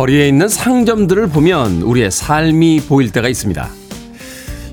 [0.00, 3.68] 거리에 있는 상점들을 보면 우리의 삶이 보일 때가 있습니다.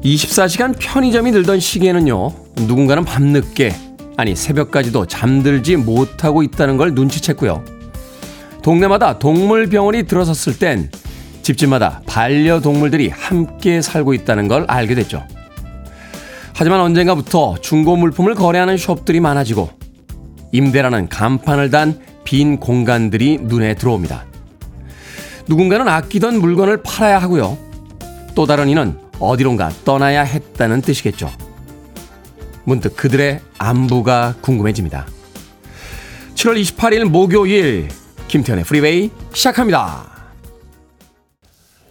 [0.01, 2.31] 24시간 편의점이 늘던 시기에는요,
[2.61, 3.75] 누군가는 밤늦게,
[4.15, 7.61] 아니 새벽까지도 잠들지 못하고 있다는 걸 눈치챘고요.
[8.61, 10.89] 동네마다 동물병원이 들어섰을 땐
[11.41, 15.27] 집집마다 반려동물들이 함께 살고 있다는 걸 알게 됐죠.
[16.53, 19.71] 하지만 언젠가부터 중고 물품을 거래하는 숍들이 많아지고
[20.53, 24.25] 임대라는 간판을 단 빈 공간들이 눈에 들어옵니다.
[25.47, 27.57] 누군가는 아끼던 물건을 팔아야 하고요.
[28.35, 31.31] 또 다른 이는 어디론가 떠나야 했다는 뜻이겠죠.
[32.65, 35.07] 문득 그들의 안부가 궁금해집니다.
[36.35, 37.87] 7월 28일 목요일
[38.27, 40.17] 김태훈의 프리웨이 시작합니다.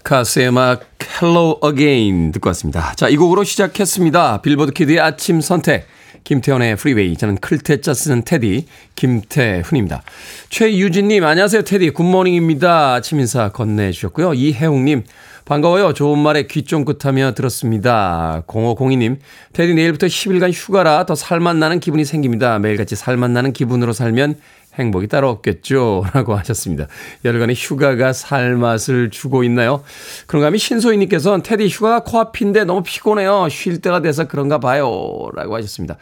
[0.05, 0.85] 카스의 음악
[1.21, 2.93] Hello Again 듣고 왔습니다.
[2.95, 4.43] 자, 이 곡으로 시작했습니다.
[4.43, 5.87] 빌보드 키드의 아침 선택.
[6.27, 7.17] 김태훈의 프리웨이.
[7.17, 10.03] 저는 클 태 자 쓰는 테디, 김태훈입니다.
[10.49, 11.91] 최유진님, 안녕하세요, 테디.
[11.91, 12.95] good morning입니다.
[12.95, 14.35] 아침 인사 건네주셨고요.
[14.35, 15.05] 이혜웅님,
[15.45, 15.95] 반가워요.
[15.95, 18.43] 좋은 말에 귀 쫑긋하며 들었습니다.
[18.49, 19.19] 0502님,
[19.53, 22.59] 테디 내일부터 10일간 휴가라 더 살맛 나는 기분이 생깁니다.
[22.59, 24.35] 매일같이 살맛 나는 기분으로 살면
[24.79, 26.05] 행복이 따로 없겠죠.
[26.13, 26.87] 라고 하셨습니다.
[27.25, 29.83] 열흘간의 휴가가 살맛을 주고 있나요?
[30.27, 33.49] 그런가 하면 신소희님께서는 테디 휴가가 코앞인데 너무 피곤해요.
[33.51, 35.29] 쉴 때가 돼서 그런가 봐요.
[35.35, 35.97] 라고 하셨습니다.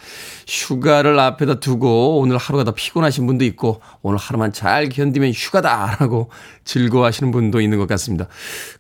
[0.47, 5.97] 휴가를 앞에다 두고 오늘 하루가 더 피곤하신 분도 있고 오늘 하루만 잘 견디면 휴가다.
[6.01, 6.31] 라고
[6.65, 8.27] 즐거워하시는 분도 있는 것 같습니다.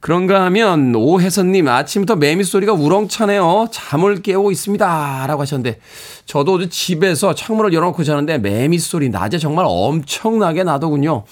[0.00, 3.68] 그런가 하면 오혜선님 아침부터 매미 소리가 우렁차네요.
[3.72, 5.26] 잠을 깨우고 있습니다.
[5.26, 5.78] 라고 하셨는데
[6.26, 11.24] 저도 집에서 창문을 열어놓고 자는데 매미 소리 낮에 정말 엄청나게 나더군요.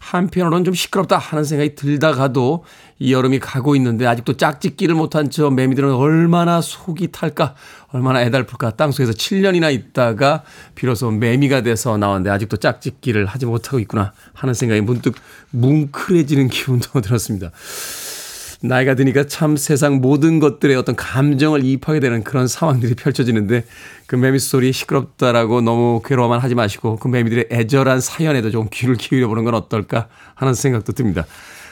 [0.00, 2.64] 한편으로는 좀 시끄럽다 하는 생각이 들다가도
[2.98, 7.54] 이 여름이 가고 있는데 아직도 짝짓기를 못한 저 매미들은 얼마나 속이 탈까,
[7.92, 8.72] 얼마나 애달플까.
[8.72, 10.42] 땅속에서 7년이나 있다가
[10.74, 15.14] 비로소 매미가 돼서 나왔는데 아직도 짝짓기를 하지 못하고 있구나 하는 생각이 문득
[15.50, 17.50] 뭉클해지는 기분도 들었습니다.
[18.62, 23.64] 나이가 드니까 참 세상 모든 것들의 어떤 감정을 이입하게 되는 그런 상황들이 펼쳐지는데
[24.06, 29.28] 그 매미 소리 시끄럽다라고 너무 괴로워만 하지 마시고 그 매미들의 애절한 사연에도 좀 귀를 기울여
[29.28, 31.24] 보는 건 어떨까 하는 생각도 듭니다.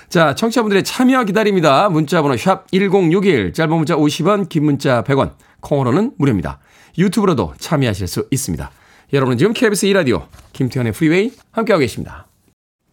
[0.08, 1.90] 자, 청취자분들의 참여 기다립니다.
[1.90, 6.58] 문자번호 샵 1061, 짧은 문자 50원, 긴 문자 100원, 콩으로는 무료입니다.
[6.96, 8.70] 유튜브로도 참여하실 수 있습니다.
[9.12, 12.26] 여러분은 지금 KBS 2라디오 김태훈의 프리웨이 함께하고 계십니다.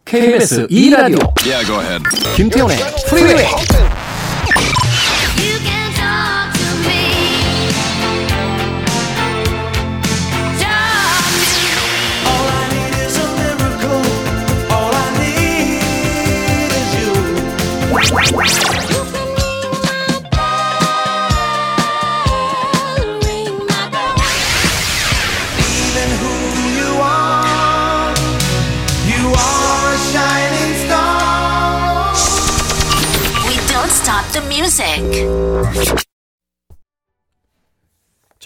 [0.04, 2.02] KBS 2라디오 Yeah, go ahead.
[2.36, 2.76] 김태훈의
[3.08, 3.85] 프리웨이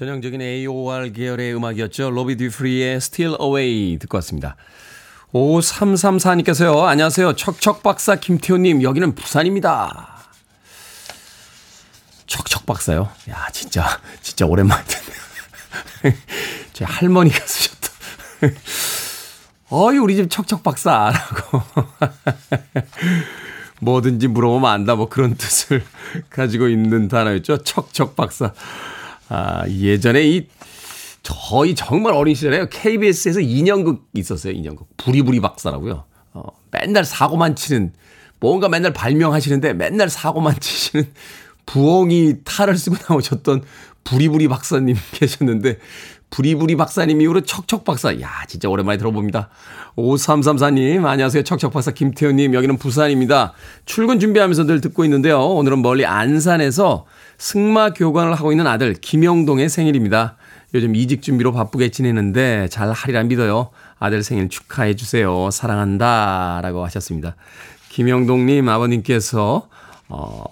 [0.00, 2.08] 전형적인 AOR 계열의 음악이었죠.
[2.10, 4.56] 로비 듀프리의 Still Away 듣고 왔습니다.
[5.34, 6.84] 5334님께서요.
[6.84, 7.34] 안녕하세요.
[7.36, 8.82] 척척박사 김태호님.
[8.82, 10.24] 여기는 부산입니다.
[12.26, 13.10] 척척박사요?
[13.28, 16.16] 야, 진짜, 진짜 오랜만에 듣네요.
[16.72, 17.88] 제 할머니가 쓰셨다.
[19.68, 21.62] 어이, 우리 집 척척박사라고.
[23.80, 24.94] 뭐든지 물어보면 안다.
[24.94, 25.84] 뭐 그런 뜻을
[26.30, 27.64] 가지고 있는 단어였죠.
[27.64, 28.54] 척척박사.
[29.30, 30.46] 아, 예전에 이,
[31.22, 34.88] 저희 정말 어린 시절에 KBS에서 인형극 있었어요, 인형극.
[34.96, 36.04] 부리부리 박사라고요.
[36.32, 36.42] 어,
[36.72, 37.92] 맨날 사고만 치는,
[38.40, 41.08] 뭔가 맨날 발명하시는데 맨날 사고만 치시는
[41.64, 43.62] 부엉이 탈을 쓰고 나오셨던
[44.04, 45.78] 부리부리 박사님 계셨는데,
[46.30, 48.18] 부리부리 박사님 이후로 척척 박사.
[48.20, 49.48] 야, 진짜 오랜만에 들어봅니다.
[49.96, 51.42] 5334님, 안녕하세요.
[51.42, 53.52] 척척 박사 김태훈님, 여기는 부산입니다.
[53.84, 55.40] 출근 준비하면서 늘 듣고 있는데요.
[55.40, 57.06] 오늘은 멀리 안산에서
[57.38, 60.36] 승마 교관을 하고 있는 아들 김영동의 생일입니다.
[60.72, 63.70] 요즘 이직 준비로 바쁘게 지내는데 잘 하리라 믿어요.
[63.98, 65.50] 아들 생일 축하해 주세요.
[65.50, 66.60] 사랑한다.
[66.62, 67.34] 라고 하셨습니다.
[67.88, 69.68] 김영동님 아버님께서,
[70.08, 70.44] 어,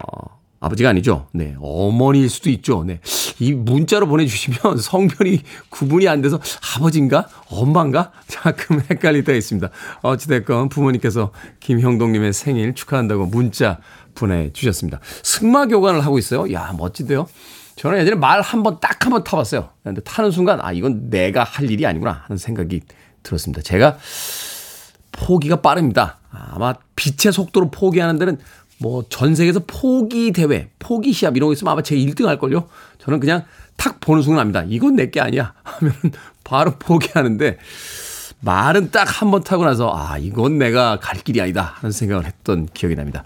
[0.61, 1.29] 아버지가 아니죠.
[1.33, 1.55] 네.
[1.61, 2.83] 어머니일 수도 있죠.
[2.85, 3.01] 네.
[3.39, 6.41] 이 문자로 보내주시면 성별이 구분이 안 돼서
[6.77, 7.29] 아버지인가?
[7.51, 8.11] 엄마인가?
[8.91, 9.71] 헷갈릴 때가 있습니다.
[10.03, 13.79] 어찌됐건 부모님께서 김형동님의 생일 축하한다고 문자
[14.17, 14.99] 보내주셨습니다.
[15.23, 16.53] 승마교관을 하고 있어요.
[16.53, 17.29] 야, 멋지대요.
[17.77, 19.69] 저는 예전에 말 한 번 딱 한 번 타봤어요.
[19.85, 22.81] 근데 타는 순간, 아, 이건 내가 할 일이 아니구나 하는 생각이
[23.23, 23.63] 들었습니다.
[23.63, 23.97] 제가
[25.13, 26.19] 포기가 빠릅니다.
[26.31, 28.39] 아마 빛의 속도로 포기하는 데는
[28.81, 32.69] 뭐 전 세계에서 포기 대회, 포기 시합 이런 거 있으면 아마 제 1등 할걸요?
[32.99, 33.45] 저는 그냥
[33.77, 34.65] 탁 보는 순간 압니다.
[34.69, 35.55] 이건 내 게 아니야.
[35.65, 35.93] 하면
[36.45, 37.59] 바로 포기하는데
[38.41, 42.67] 말은 딱 한 번 타고 나서 아 이건 내가 갈 길이 아니다 하는 생각을 했던
[42.73, 43.25] 기억이 납니다.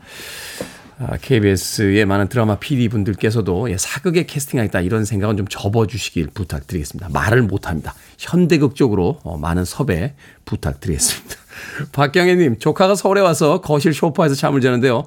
[0.98, 7.08] 아, KBS의 많은 드라마 PD 분들께서도 예, 사극에 캐스팅하겠다 이런 생각은 좀 접어주시길 부탁드리겠습니다.
[7.12, 7.92] 말을 못합니다.
[8.18, 10.14] 현대극 쪽으로 어, 많은 섭외
[10.44, 11.34] 부탁드리겠습니다.
[11.92, 15.04] 박경혜님 조카가 서울에 와서 거실 소파에서 잠을 자는데요.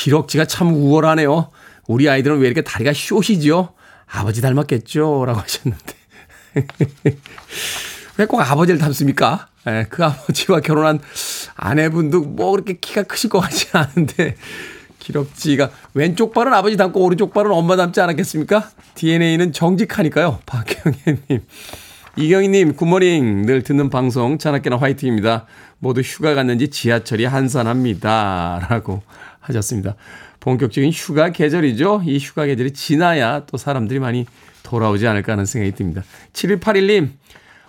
[0.00, 1.48] 기럭지가 참 우월하네요.
[1.88, 3.70] 우리 아이들은 왜 이렇게 다리가 숏이지요?
[4.06, 5.24] 아버지 닮았겠죠?
[5.26, 5.94] 라고 하셨는데.
[8.18, 9.48] 왜 꼭 아버지를 닮습니까?
[9.66, 11.00] 예, 그 아버지와 결혼한
[11.54, 14.36] 아내분도 뭐 그렇게 키가 크실 것 같지 않은데,
[15.00, 18.70] 기럭지가 왼쪽 발은 아버지 닮고 오른쪽 발은 엄마 닮지 않았겠습니까?
[18.94, 20.38] DNA는 정직하니까요.
[20.46, 21.44] 박경혜님.
[22.16, 23.44] 이경희님, 굿모닝.
[23.44, 25.44] 늘 듣는 방송, 자나깨나 화이팅입니다.
[25.78, 28.66] 모두 휴가 갔는지 지하철이 한산합니다.
[28.70, 29.02] 라고
[29.46, 29.96] 하셨습니다.
[30.40, 32.02] 본격적인 휴가 계절이죠.
[32.06, 34.26] 이 휴가 계절이 지나야 또 사람들이 많이
[34.62, 36.02] 돌아오지 않을까 하는 생각이 듭니다.
[36.32, 37.10] 7181님,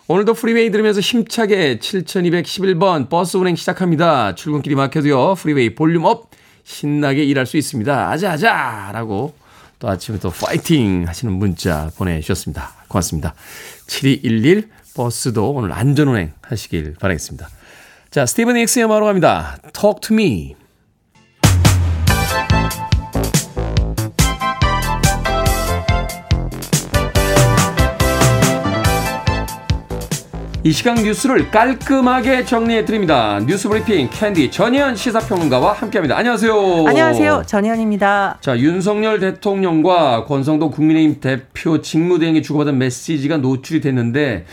[0.07, 4.35] 오늘도 프리웨이 들으면서 힘차게 7211번 버스 운행 시작합니다.
[4.35, 5.35] 출근길이 막혀도요.
[5.35, 6.31] 프리웨이 volume up!
[6.63, 8.09] 신나게 일할 수 있습니다.
[8.09, 8.91] 아자아자!
[8.93, 9.35] 라고
[9.79, 12.73] 또 아침부터 파이팅 하시는 문자 보내주셨습니다.
[12.87, 13.35] 고맙습니다.
[13.87, 17.49] 7211 버스도 오늘 안전 운행 하시길 바라겠습니다.
[18.09, 19.57] 자, 스티비 닉스의 음악으로 갑니다.
[19.73, 20.55] Talk to me.
[30.67, 33.39] 이 시간 뉴스를 깔끔하게 정리해 드립니다.
[33.47, 36.17] 뉴스 브리핑 캔디 전예현 시사평론가와 함께합니다.
[36.17, 36.85] 안녕하세요.
[36.85, 37.43] 안녕하세요.
[37.45, 38.39] 전예현입니다.
[38.41, 44.45] 자, 윤석열 대통령과 권성동 국민의힘 대표 직무대행이 주고받은 메시지가 노출이 됐는데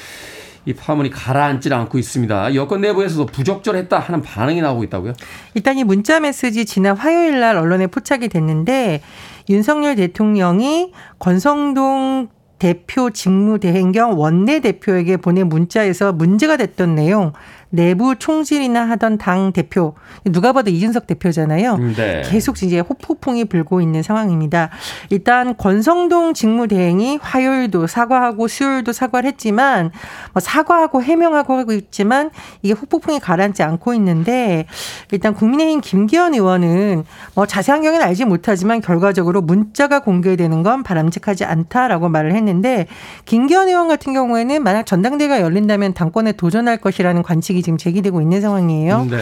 [0.66, 2.54] 이 파문이 가라앉질 않고 있습니다.
[2.54, 5.14] 여권 내부에서도 부적절했다 하는 반응이 나오고 있다고요?
[5.54, 9.02] 일단 이 문자 메시지 지난 화요일 날 언론에 포착이 됐는데
[9.48, 12.28] 윤석열 대통령이 권성동
[12.58, 17.32] 대표 직무대행 겸 원내대표에게 보낸 문자에서 문제가 됐던 내용
[17.74, 19.94] 내부 총질이나 하던 당 대표
[20.24, 21.76] 누가 봐도 이준석 대표잖아요.
[21.96, 22.22] 네.
[22.24, 24.70] 계속 이제 호폭풍이 불고 있는 상황입니다.
[25.10, 29.90] 일단 권성동 직무대행이 화요일도 사과하고 수요일도 사과를 했지만
[30.32, 32.30] 뭐 사과하고 해명하고 하고 있지만
[32.62, 34.66] 이게 호폭풍이 가라앉지 않고 있는데
[35.10, 37.04] 일단 국민의힘 김기현 의원은
[37.34, 42.86] 뭐 자세한 경위는 알지 못하지만 결과적으로 문자가 공개되는 건 바람직하지 않다라고 말을 했는데
[43.24, 49.06] 김기현 의원 같은 경우에는 만약 전당대회가 열린다면 당권에 도전할 것이라는 관측이 지금 제기되고 있는 상황이에요.
[49.10, 49.18] 네.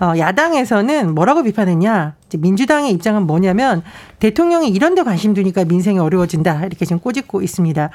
[0.00, 2.16] 어, 야당에서는 뭐라고 비판했냐?
[2.38, 3.82] 민주당의 입장은 뭐냐면
[4.18, 6.64] 대통령이 이런 데 관심 두니까 민생이 어려워진다.
[6.64, 7.90] 이렇게 지금 꼬집고 있습니다.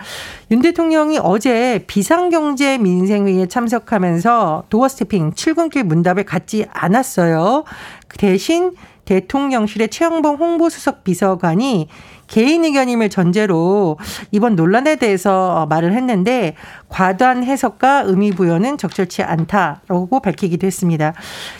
[0.51, 7.65] 윤 대통령이 어제 비상경제 민생회의에 참석하면서 도어 스태핑 출근길 문답을 갖지 않았어요.
[8.07, 8.73] 그 대신
[9.05, 11.87] 대통령실의 최영봉 홍보수석 비서관이
[12.27, 13.97] 개인 의견임을 전제로
[14.31, 16.55] 이번 논란에 대해서 말을 했는데
[16.89, 21.13] 과도한 해석과 의미 부여는 적절치 않다라고 밝히기도 했습니다.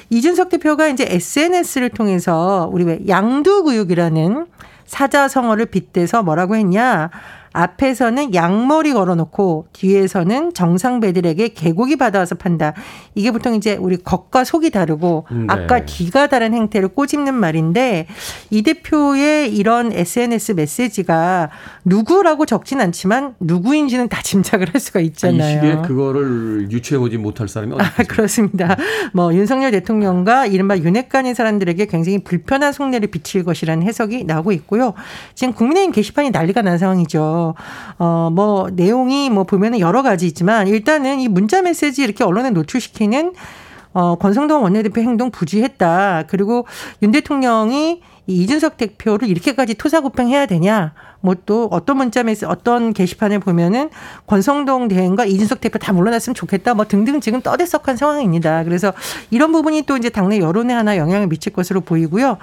[0.09, 4.45] 이준석 대표가 이제 SNS를 통해서 우리 왜 양두구육이라는
[4.85, 7.09] 사자성어를 빗대서 뭐라고 했냐?
[7.57, 12.73] 앞에서는 양머리 걸어놓고 뒤에서는 정상배들에게 개고기 받아와서 판다.
[13.15, 15.45] 이게 보통 이제 우리 겉과 속이 다르고 네.
[15.47, 18.05] 앞과 뒤가 다른 행태를 꼬집는 말인데
[18.51, 21.49] 이 대표의 이런 SNS 메시지가
[21.83, 25.61] 누구라고 적진 않지만 누구인지는 다 짐작을 할 수가 이 있잖아요.
[25.61, 28.03] 시기에 그거를 유추해보지 못할 사람이 어디 아?
[28.07, 28.75] 그렇습니다.
[29.13, 34.93] 뭐 윤석열 대통령과 이른바 윤핵관인 사람들에게 굉장히 불편한 속내를 비칠 것이라는 해석이 나오고 있고요.
[35.33, 37.46] 지금 국민의힘 게시판이 난리가 난 상황이죠.
[37.99, 43.33] 어, 뭐 내용이 뭐 보면은 여러 가지 있지만 일단은 이 문자 메시지 이렇게 언론에 노출시키는
[43.93, 46.25] 어, 권성동 원내대표 행동 부주의했다.
[46.27, 46.65] 그리고
[47.01, 50.93] 윤 대통령이 이 이준석 대표를 이렇게까지 토사구팽해야 되냐?
[51.21, 53.89] 뭐 또 어떤 문자 메시 어떤 게시판을 보면은
[54.27, 56.73] 권성동 대행과 이준석 대표 다 물러났으면 좋겠다.
[56.73, 58.63] 뭐 등등 지금 떠들썩한 상황입니다.
[58.65, 58.93] 그래서
[59.31, 62.37] 이런 부분이 또 이제 당내 여론에 하나 영향을 미칠 것으로 보이고요.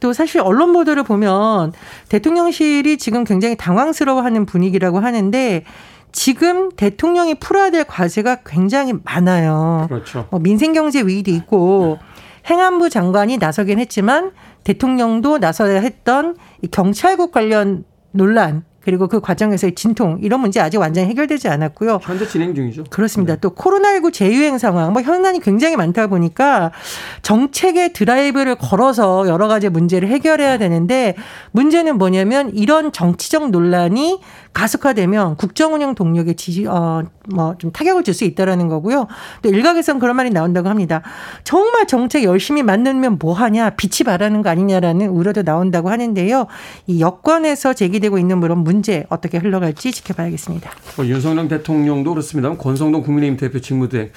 [0.00, 1.72] 또 사실 언론 보도를 보면
[2.08, 5.64] 대통령실이 지금 굉장히 당황스러워하는 분위기라고 하는데
[6.10, 9.86] 지금 대통령이 풀어야 될 과제가 굉장히 많아요.
[9.88, 10.26] 그렇죠.
[10.30, 11.98] 뭐 민생경제 위기도 있고
[12.50, 14.32] 행안부 장관이 나서긴 했지만
[14.64, 17.84] 대통령도 나서야 했던 이 경찰국 관련
[18.18, 21.98] 논란 그리고 그 과정에서의 진통 이런 문제 아직 완전히 해결되지 않았고요.
[22.02, 22.84] 현재 진행 중이죠.
[22.88, 23.36] 그렇습니다.
[23.36, 26.72] 또 코로나19 재유행 상황, 뭐 현안이 굉장히 많다 보니까
[27.20, 31.16] 정책의 드라이브를 걸어서 여러 가지 문제를 해결해야 되는데
[31.52, 34.20] 문제는 뭐냐면 이런 정치적 논란이
[34.52, 39.06] 가속화되면 국정운영 동력에 지지 어뭐 좀 타격을 줄 수 있다라는 거고요.
[39.42, 41.02] 또 일각에선 그런 말이 나온다고 합니다.
[41.44, 46.46] 정말 정책 열심히 만들면 뭐 하냐 빛이 바라는 거 아니냐라는 우려도 나온다고 하는데요.
[46.88, 50.70] 이 여권에서 제기되고 있는 그런 문제 어떻게 흘러갈지 지켜봐야겠습니다.
[50.96, 54.10] 뭐 윤석열 대통령도 그렇습니다만 권성동 국민의힘 대표 직무대행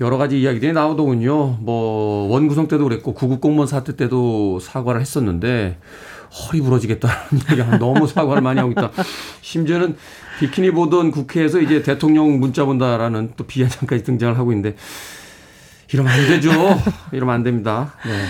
[0.00, 1.58] 여러 가지 이야기들이 나오더군요.
[1.60, 5.78] 뭐 원구성 때도 그랬고 구급 공무원 사태 때도 사과를 했었는데
[6.34, 7.16] 허리 부러지겠다는
[7.50, 8.90] 얘기가 너무 사과를 많이 하고 있다.
[9.40, 9.96] 심지어는
[10.40, 14.76] 비키니 보던 국회에서 이제 대통령 문자 본다라는 또 비아냥까지 등장을 하고 있는데
[15.92, 16.50] 이러면 안 되죠.
[17.12, 17.94] 이러면 안 됩니다.
[18.04, 18.24] 네.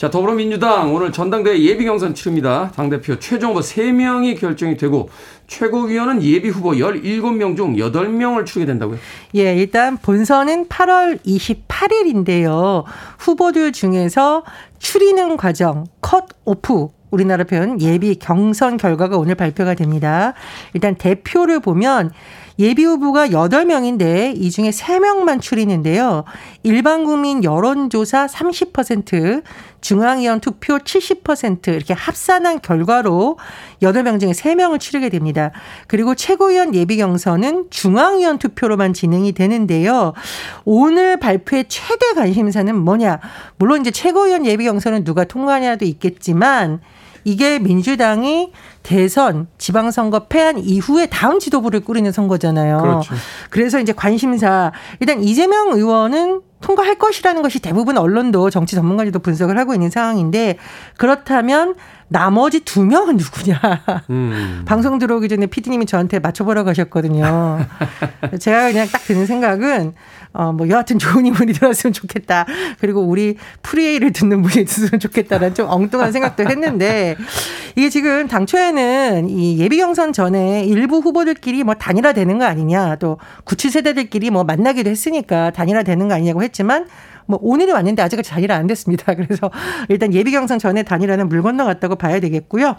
[0.00, 2.72] 자, 더불어민주당 오늘 전당대회 예비 경선 치릅니다.
[2.74, 5.10] 당대표 최종 후보 3명이 결정이 되고
[5.46, 8.98] 최고위원은 예비 후보 17명 중 8명을 추게 된다고요.
[9.34, 12.84] 예, 일단 본선은 8월 28일인데요.
[13.18, 14.42] 후보들 중에서
[14.78, 20.34] 추리는 과정, 컷 오프, 우리나라 표현 예비 경선 결과가 오늘 발표가 됩니다.
[20.74, 22.10] 일단 대표를 보면
[22.60, 26.24] 예비 후보가 8명인데 이 중에 3명만 추리는데요.
[26.62, 29.42] 일반 국민 여론조사 30%,
[29.80, 33.38] 중앙위원 투표 70% 이렇게 합산한 결과로
[33.80, 35.52] 8명 중에 3명을 추리게 됩니다.
[35.86, 40.12] 그리고 최고위원 예비 경선은 중앙위원 투표로만 진행이 되는데요.
[40.66, 43.20] 오늘 발표의 최대 관심사는 뭐냐?
[43.56, 46.80] 물론 이제 최고위원 예비 경선은 누가 통과하냐도 있겠지만
[47.24, 52.78] 이게 민주당이 대선 지방선거 패한 이후에 다음 지도부를 꾸리는 선거잖아요.
[52.78, 53.14] 그렇죠.
[53.50, 59.74] 그래서 이제 관심사 일단 이재명 의원은 통과할 것이라는 것이 대부분 언론도 정치 전문가들도 분석을 하고
[59.74, 60.58] 있는 상황인데
[60.98, 61.74] 그렇다면
[62.12, 63.60] 나머지 두 명은 누구냐?
[64.10, 64.62] 음.
[64.66, 67.64] 방송 들어오기 전에 피디님이 저한테 맞춰보라고 하셨거든요.
[68.40, 69.94] 제가 그냥 딱 드는 생각은
[70.32, 72.46] 어 뭐 여하튼 좋은 인물이 들었으면 좋겠다.
[72.80, 77.16] 그리고 우리 프리웨이를 듣는 분이 있으면 좋겠다라는 좀 엉뚱한 생각도 했는데
[77.76, 83.18] 이게 지금 당초에는 이 예비 경선 전에 일부 후보들끼리 뭐 단일화 되는 거 아니냐 또
[83.44, 86.86] 구치 세대들끼리 뭐 만나기도 했으니까 단일화 되는 거 아니냐고 했지만
[87.30, 89.14] 뭐 오늘이 왔는데 아직까지 단일화 안 됐습니다.
[89.14, 89.50] 그래서
[89.88, 92.76] 일단 예비 경선 전에 단일화는 물 건너갔다고 봐야 되겠고요.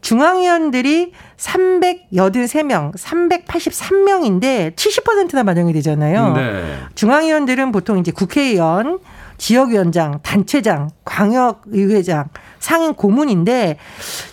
[0.00, 6.34] 중앙위원들이 383명, 383명인데 70%나 반영이 되잖아요.
[6.34, 6.76] 네.
[6.96, 8.98] 중앙위원들은 보통 이제 국회의원,
[9.38, 12.28] 지역위원장, 단체장, 광역의회장,
[12.62, 13.76] 상임 고문인데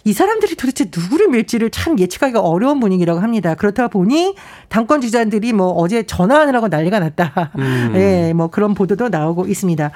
[0.03, 3.55] 이 사람들이 도대체 누구를 밀지를 참 예측하기가 어려운 분위기라고 합니다.
[3.55, 4.35] 그렇다 보니
[4.69, 7.51] 당권 주자들이 뭐 어제 전화하느라고 난리가 났다.
[7.57, 7.93] 음.
[7.95, 9.91] 예, 뭐 그런 보도도 나오고 있습니다.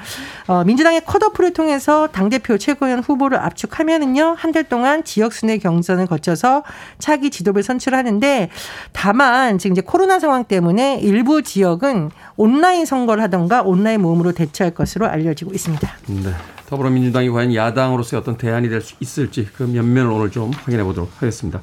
[0.48, 6.62] 어, 민주당의 컷오프를 통해서 당대표 최고위원 후보를 압축하면은요, 한 달 동안 지역순회 경선을 거쳐서
[7.00, 8.50] 차기 지도부를 선출하는데
[8.92, 15.08] 다만 지금 이제 코로나 상황 때문에 일부 지역은 온라인 선거를 하던가 온라인 모음으로 대처할 것으로
[15.08, 15.88] 알려지고 있습니다.
[16.08, 16.32] 네.
[16.68, 21.62] 더불어민주당이 과연 야당으로서의 어떤 대안이 될 수 있을지 그 면면을 오늘 좀 확인해 보도록 하겠습니다.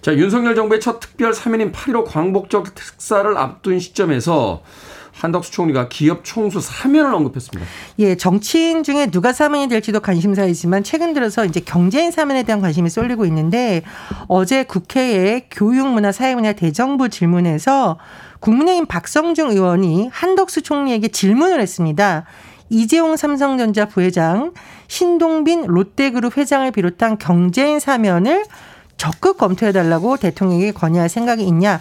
[0.00, 4.62] 자, 윤석열 정부의 첫 특별 사면인 8.15 광복절 특사를 앞둔 시점에서
[5.12, 7.66] 한덕수 총리가 기업 총수 사면을 언급했습니다.
[8.00, 13.24] 예, 정치인 중에 누가 사면이 될지도 관심사이지만 최근 들어서 이제 경제인 사면에 대한 관심이 쏠리고
[13.26, 13.82] 있는데
[14.26, 17.98] 어제 국회의 교육문화 사회문화 대정부 질문에서
[18.40, 22.24] 국민의힘 박성중 의원이 한덕수 총리에게 질문을 했습니다.
[22.70, 24.52] 이재용 삼성전자 부회장,
[24.88, 28.44] 신동빈 롯데그룹 회장을 비롯한 경제인 사면을
[28.96, 31.80] 적극 검토해달라고 대통령에게 건의할 생각이 있냐?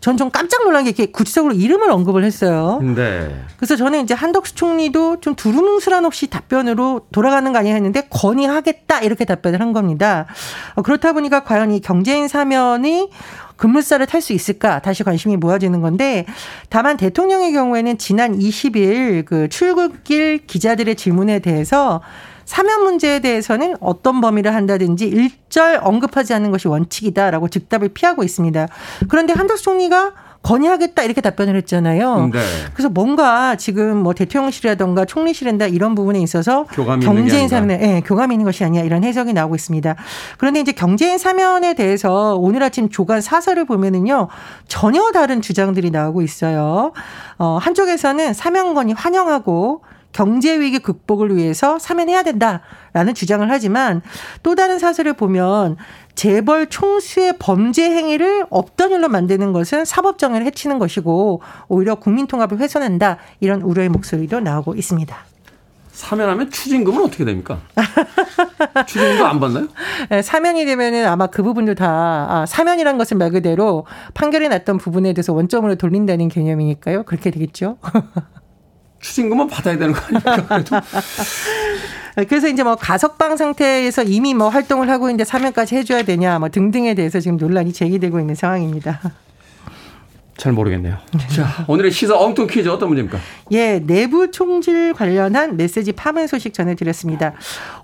[0.00, 2.80] 전 좀 깜짝 놀란 게 이렇게 구체적으로 이름을 언급을 했어요.
[2.82, 3.34] 네.
[3.56, 9.24] 그래서 저는 이제 한덕수 총리도 좀 두루뭉술한 없이 답변으로 돌아가는 거 아니야 했는데 건의하겠다 이렇게
[9.24, 10.26] 답변을 한 겁니다.
[10.74, 13.10] 어, 그렇다 보니까 과연 이 경제인 사면이
[13.58, 16.24] 급물살을 탈 수 있을까 다시 관심이 모아지는 건데
[16.70, 22.00] 다만 대통령의 경우에는 지난 20일 그 출국길 기자들의 질문에 대해서
[22.46, 28.68] 사면 문제에 대해서는 어떤 범위를 한다든지 일절 언급하지 않는 것이 원칙이다라고 즉답을 피하고 있습니다.
[29.08, 32.30] 그런데 한덕수 총리가 건의하겠다 이렇게 답변을 했잖아요.
[32.32, 32.40] 네.
[32.72, 36.64] 그래서 뭔가 지금 뭐 대통령실이라던가 총리실인다 이런 부분에 있어서
[37.00, 37.48] 경제인.
[37.48, 39.96] 사면에 예, 교감이 있는 것이 아니야 이런 해석이 나오고 있습니다.
[40.38, 44.28] 그런데 이제 경제인 사면에 대해서 오늘 아침 조간 사설을 보면은요
[44.68, 46.92] 전혀 다른 주장들이 나오고 있어요.
[47.38, 54.02] 어, 한쪽에서는 사면 건이 환영하고 경제 위기 극복을 위해서 사면해야 된다라는 주장을 하지만
[54.42, 55.76] 또 다른 사설을 보면
[56.14, 62.58] 재벌 총수의 범죄 행위를 없던 일로 만드는 것은 사법 정의를 해치는 것이고 오히려 국민 통합을
[62.58, 65.16] 훼손한다 이런 우려의 목소리도 나오고 있습니다.
[65.98, 67.58] 사면하면 추징금은 어떻게 됩니까?
[68.86, 69.66] 추징금도 안 받나요?
[70.12, 73.84] 예, 사면이 되면은 아마 그 부분도 다 아, 사면이란 것은 말 그대로
[74.14, 77.02] 판결이 났던 부분에 대해서 원점으로 돌린다는 개념이니까요.
[77.02, 77.78] 그렇게 되겠죠.
[79.00, 80.46] 추징금은 받아야 되는 거 아닙니까?
[80.48, 80.76] 그래도.
[82.28, 86.94] 그래서 이제 뭐 가석방 상태에서 이미 뭐 활동을 하고 있는데 사면까지 해줘야 되냐 뭐 등등에
[86.94, 89.00] 대해서 지금 논란이 제기되고 있는 상황입니다.
[90.36, 90.96] 잘 모르겠네요.
[91.34, 93.18] 자, 오늘의 시사 엉뚱 퀴즈 어떤 문제입니까?
[93.50, 97.32] 예, 내부 총질 관련한 메시지 파문 소식 전해드렸습니다.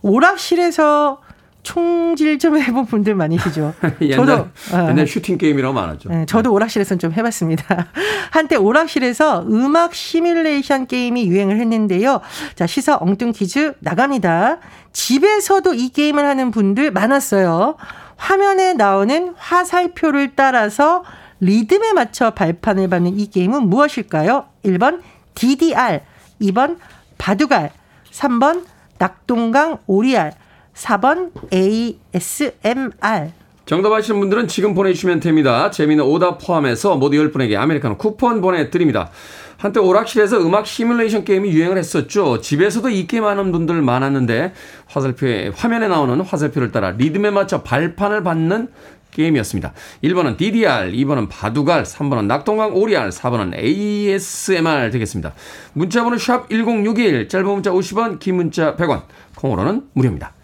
[0.02, 1.20] 오락실에서
[1.64, 3.74] 총질 좀 해본 분들 많으시죠.
[4.02, 6.08] 옛날, 저도 아, 옛날 슈팅 게임이라고 많았죠.
[6.10, 7.88] 네, 저도 오락실에서는 좀 해봤습니다.
[8.30, 12.20] 한때 오락실에서 음악 시뮬레이션 게임이 유행을 했는데요.
[12.54, 14.58] 자, 시사 엉뚱 퀴즈 나갑니다.
[14.92, 17.76] 집에서도 이 게임을 하는 분들 많았어요.
[18.16, 21.02] 화면에 나오는 화살표를 따라서
[21.40, 24.44] 리듬에 맞춰 발판을 밟는 이 게임은 무엇일까요?
[24.64, 25.00] 1번
[25.34, 26.00] DDR,
[26.40, 26.78] 2번
[27.18, 27.70] 바둑알,
[28.12, 28.64] 3번
[28.98, 30.32] 낙동강 오리알,
[30.74, 33.32] 4번 ASMR.
[33.66, 35.70] 정답 아시는 분들은 지금 보내주시면 됩니다.
[35.70, 39.10] 재미있는 오답 포함해서 모두 10분에게 아메리카노 쿠폰 보내드립니다.
[39.56, 42.40] 한때 오락실에서 음악 시뮬레이션 게임이 유행을 했었죠.
[42.42, 44.52] 집에서도 이 게임 하는 분들 많았는데
[44.86, 48.68] 화살표에 화면에 나오는 화살표를 따라 리듬에 맞춰 발판을 받는
[49.12, 49.72] 게임이었습니다.
[50.02, 55.32] 1번은 DDR, 2번은 바둑알, 3번은 낙동강 오리알, 4번은 ASMR 되겠습니다.
[55.72, 59.02] 문자번호 샵 1061, 짧은 문자 50원, 긴 문자 100원,
[59.36, 60.34] 콩으로는 무료입니다.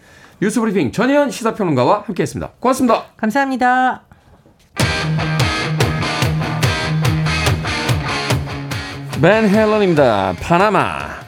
[0.41, 2.53] 뉴스브리핑 전혜연 시사평론가와 함께했습니다.
[2.59, 3.03] 고맙습니다.
[3.15, 4.01] 감사합니다.
[9.21, 10.33] 벤 헬런입니다.
[10.41, 11.21] 파나마.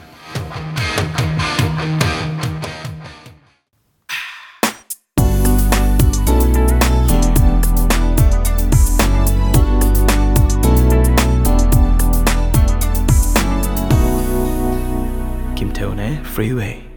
[15.54, 16.93] 김태훈의 Freeway.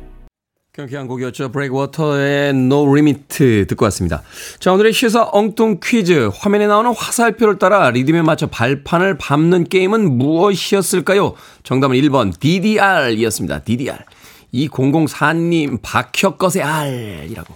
[0.77, 1.49] 경쾌한 곡이었죠.
[1.49, 4.21] 브레이크워터의 No Limit 듣고 왔습니다.
[4.59, 6.29] 자, 오늘의 시사 엉뚱 퀴즈.
[6.31, 11.33] 화면에 나오는 화살표를 따라 리듬에 맞춰 발판을 밟는 게임은 무엇이었을까요?
[11.63, 13.63] 정답은 1번 DDR이었습니다.
[13.63, 13.97] DDR.
[14.53, 17.55] 2004님 박혁것의 R이라고.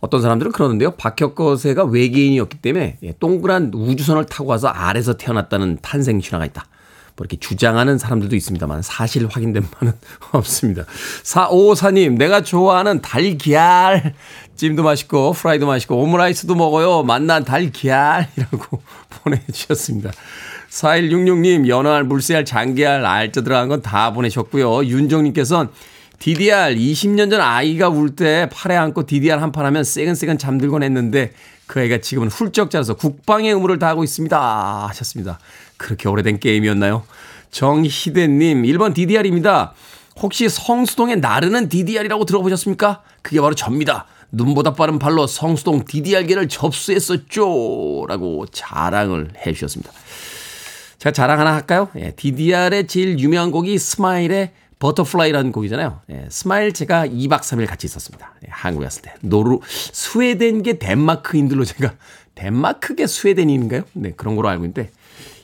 [0.00, 0.92] 어떤 사람들은 그러는데요.
[0.92, 6.64] 박혁것의가 외계인이었기 때문에 예, 동그란 우주선을 타고 와서 R에서 태어났다는 탄생 신화가 있다.
[7.18, 9.92] 뭐 이렇게 주장하는 사람들도 있습니다만 사실 확인된 바는
[10.32, 10.84] 없습니다.
[11.24, 14.14] 4554님, 내가 좋아하는 달걀.
[14.56, 17.02] 찜도 맛있고, 프라이도 맛있고, 오므라이스도 먹어요.
[17.02, 18.80] 맛난 달걀이라고
[19.22, 20.10] 보내주셨습니다.
[20.70, 24.84] 4166님, 연어알, 물새알, 장게알, 알짜 들어간 건 다 보내셨고요.
[24.86, 25.68] 윤정님께서는
[26.18, 31.32] DDR 20년 전 아이가 울 때 팔에 안고 DDR 한 판 하면 새근새근 잠들곤 했는데
[31.66, 34.86] 그 아이가 지금은 훌쩍 자라서 국방의 의무를 다하고 있습니다.
[34.88, 35.38] 하셨습니다.
[35.78, 37.04] 그렇게 오래된 게임이었나요?
[37.50, 39.72] 정희대님, 1번 DDR입니다.
[40.20, 43.02] 혹시 성수동의 나르는 DDR이라고 들어보셨습니까?
[43.22, 44.06] 그게 바로 접니다.
[44.30, 48.04] 눈보다 빠른 발로 성수동 DDR계를 접수했었죠.
[48.08, 49.90] 라고 자랑을 해 주셨습니다.
[50.98, 51.88] 제가 자랑 하나 할까요?
[51.96, 56.00] 예, DDR의 제일 유명한 곡이 스마일의 Butterfly라는 곡이잖아요.
[56.10, 58.34] 예, 스마일 제가 2박 3일 같이 있었습니다.
[58.44, 59.14] 예, 한국에 왔을 때.
[59.20, 61.94] 노르, 스웨덴계 덴마크인들로 제가,
[62.34, 63.82] 덴마크계 스웨덴인가요?
[63.94, 64.90] 네, 그런 걸로 알고 있는데,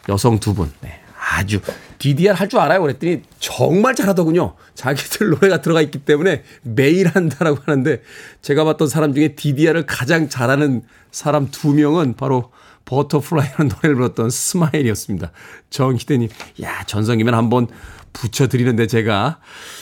[0.08, 0.70] 여성 두 분.
[0.80, 1.60] 네, 아주,
[1.98, 2.82] DDR 할 줄 알아요?
[2.82, 4.54] 그랬더니 정말 잘하더군요.
[4.74, 8.02] 자기들 노래가 들어가 있기 때문에 매일 한다라고 하는데,
[8.42, 12.52] 제가 봤던 사람 중에 DDR을 가장 잘하는 사람 두 명은 바로
[12.84, 15.32] Butterfly라는 노래를 불렀던 스마일이었습니다.
[15.70, 16.28] 정희대님,
[16.62, 17.68] 야, 전성기면 한번
[18.12, 19.38] 붙여드리는데 제가.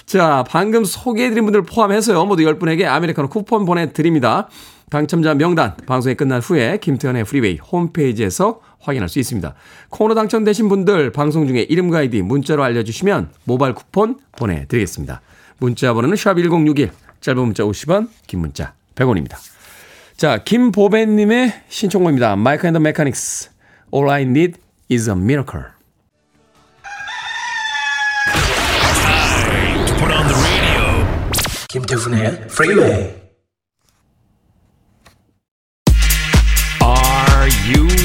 [0.06, 2.24] 자, 방금 소개해드린 분들 포함해서요.
[2.24, 4.48] 모두 10분에게 아메리카노 쿠폰 보내드립니다.
[4.88, 9.54] 당첨자 명단 방송이 끝난 후에 김태훈의 프리웨이 홈페이지에서 확인할 수 있습니다.
[9.88, 15.20] 코너 당첨되신 분들 방송 중에 이름과 아이디 문자로 알려주시면 모바일 쿠폰 보내드리겠습니다.
[15.58, 16.90] 문자 번호는 샵1061
[17.20, 19.36] 짧은 문자 50원 긴 문자 100원입니다.
[20.16, 22.36] 자, 김보배님의 신청곡입니다.
[22.36, 23.50] 마이크 앤더 메카닉스
[23.94, 24.58] All I Need
[24.90, 25.64] is a Miracle.
[31.68, 33.14] 김태훈의 Freeway.
[36.82, 38.01] Are you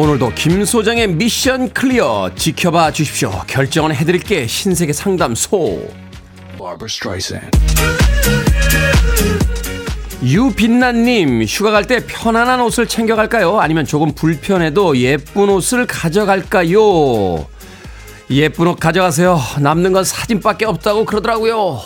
[0.00, 3.30] 오늘도 김 소장의 미션 클리어 지켜봐 주십시오.
[3.46, 5.86] 결정은 해드릴게 신세계 상담소.
[6.56, 7.50] Barbara Streisand.
[10.22, 13.60] 유빛나님 휴가 갈 때 편안한 옷을 챙겨갈까요?
[13.60, 17.46] 아니면 조금 불편해도 예쁜 옷을 가져갈까요?
[18.30, 19.38] 예쁜 옷 가져가세요.
[19.60, 21.78] 남는 건 사진밖에 없다고 그러더라고요.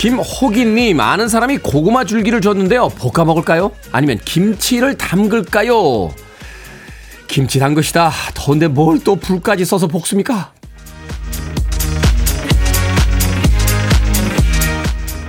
[0.00, 2.88] 김호기님 아는 사람이 고구마 줄기를 줬는데요.
[2.88, 3.70] 볶아 먹을까요?
[3.92, 6.14] 아니면 김치를 담글까요?
[7.28, 8.10] 김치 담그시다.
[8.34, 10.52] 더운데 뭘 또 불까지 써서 볶습니까?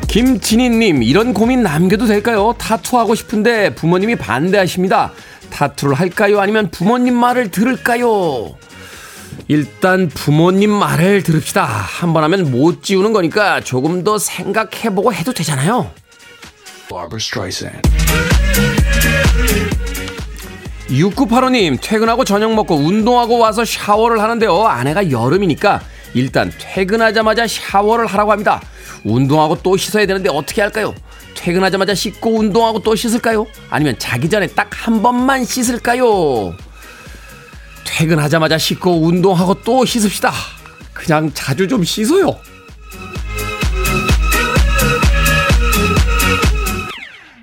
[0.08, 2.54] 김진희님, 이런 고민 남겨도 될까요?
[2.58, 5.12] 타투하고 싶은데 부모님이 반대하십니다.
[5.50, 6.40] 타투를 할까요?
[6.40, 8.56] 아니면 부모님 말을 들을까요?
[9.48, 11.64] 일단 부모님 말을 들읍시다.
[11.66, 15.92] 한 번 하면 못 지우는 거니까 조금 더 생각해보고 해도 되잖아요.
[16.90, 17.82] Barbara Streisand.
[20.90, 24.66] 6985님, 퇴근하고 저녁 먹고 운동하고 와서 샤워를 하는데요.
[24.66, 25.82] 아내가 여름이니까
[26.14, 28.62] 일단 퇴근하자마자 샤워를 하라고 합니다.
[29.06, 30.94] 운동하고 또 씻어야 되는데 어떻게 할까요?
[31.36, 33.48] 퇴근하자마자 씻고 운동하고 또 씻을까요?
[33.70, 36.54] 아니면 자기 전에 딱 한 번만 씻을까요?
[37.86, 40.32] 퇴근하자마자 씻고 운동하고 또 씻읍시다.
[40.94, 42.38] 그냥 자주 좀 씻어요.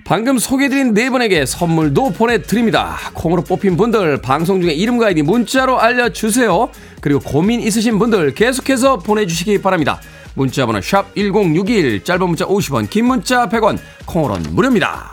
[0.08, 2.96] 방금 소개해드린 네 분에게 선물도 보내드립니다.
[3.12, 6.70] 콩으로 뽑힌 분들 방송 중에 이름과 아이디 문자로 알려주세요.
[7.02, 10.00] 그리고 고민 있으신 분들 계속해서 보내주시기 바랍니다.
[10.32, 15.10] 문자 번호 샵1061 짧은 문자 50원 긴 문자 100원 콩으로는 무료입니다.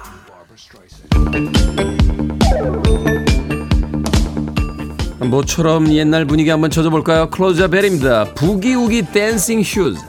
[5.29, 7.29] 모처럼 옛날 분위기 한번 젖어볼까요?
[7.29, 8.25] 클로자 배리입니다.
[8.33, 9.99] Boogie Woogie Dancing Shoes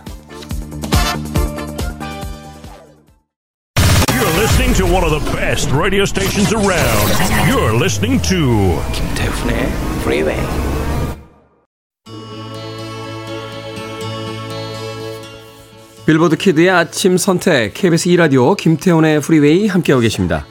[4.13, 7.09] You're listening to one of the best radio stations around.
[7.49, 9.69] You're listening to 김태훈의
[10.01, 10.41] Freeway.
[16.07, 20.47] 빌보드 키드의 아침 선택 KBS 2라디오 김태훈의 프리웨이 함께하고 계십니다.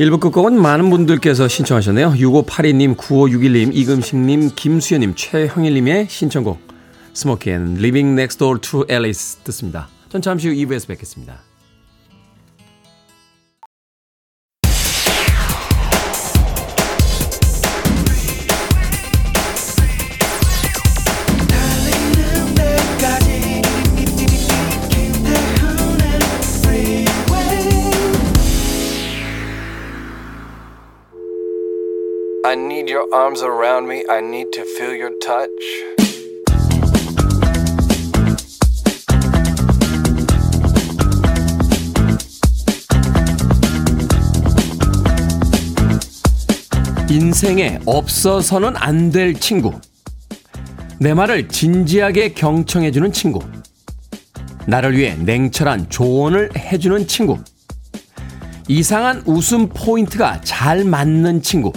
[0.00, 2.12] 1부 끝곡은 많은 분들께서 신청하셨네요.
[2.12, 6.58] 6582님, 9561님, 이금식님, 김수현님, 최형일님의 신청곡
[7.12, 9.88] 스모키의 Living Next Door to Alice 듣습니다.
[10.08, 11.49] 전 잠시 후 2부에서 뵙겠습니다.
[32.44, 34.04] I need your arms around me.
[34.08, 35.50] I need to feel your touch.
[47.10, 49.72] 인생에 없어서는 안 될 친구.
[50.98, 53.40] 내 말을 진지하게 경청해주는 친구.
[54.66, 57.38] 나를 위해 냉철한 조언을 해주는 친구.
[58.68, 61.72] 이상한 웃음 포인트가 잘 맞는 친구.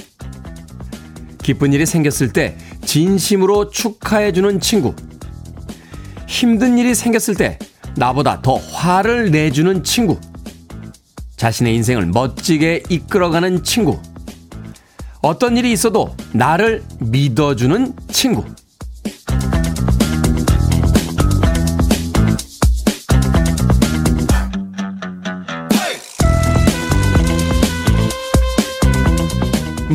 [1.44, 4.96] 기쁜 일이 생겼을 때 진심으로 축하해주는 친구.
[6.28, 7.60] 힘든 일이 생겼을 때
[7.96, 10.20] 나보다 더 화를 내주는 친구.
[11.36, 14.00] 자신의 인생을 멋지게 이끌어가는 친구.
[15.22, 18.46] 어떤 일이 있어도 나를 믿어주는 친구.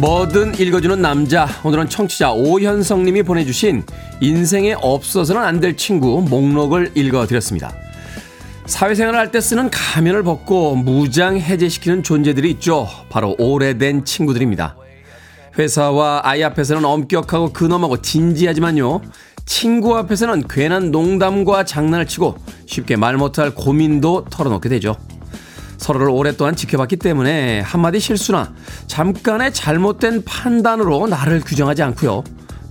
[0.00, 1.48] 뭐든 읽어주는 남자.
[1.64, 3.82] 오늘은 청취자 오현성 님이 보내주신
[4.20, 7.72] 인생에 없어서는 안 될 친구 목록을 읽어드렸습니다.
[8.66, 12.86] 사회생활을 할 때 쓰는 가면을 벗고 무장 해제시키는 존재들이 있죠.
[13.08, 14.76] 바로 오래된 친구들입니다.
[15.58, 19.00] 회사와 아이 앞에서는 엄격하고 근엄하고 진지하지만요.
[19.46, 24.94] 친구 앞에서는 괜한 농담과 장난을 치고 쉽게 말 못할 고민도 털어놓게 되죠.
[25.78, 28.52] 서로를 오랫동안 지켜봤기 때문에 한마디 실수나
[28.86, 32.24] 잠깐의 잘못된 판단으로 나를 규정하지 않고요.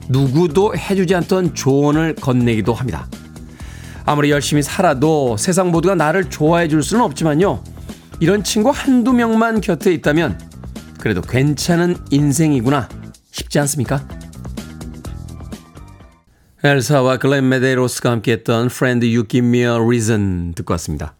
[0.09, 3.07] 누구도 해주지 않던 조언을 건네기도 합니다.
[4.05, 7.63] 아무리 열심히 살아도 세상 모두가 나를 좋아해 줄 수는 없지만요.
[8.19, 10.39] 이런 친구 한두 명만 곁에 있다면
[10.99, 12.87] 그래도 괜찮은 인생이구나
[13.31, 14.07] 싶지 않습니까?
[16.63, 21.16] 엘사와 글렌 메데로스가 함께했던 Friend You Give Me a Reason 듣고 왔습니다.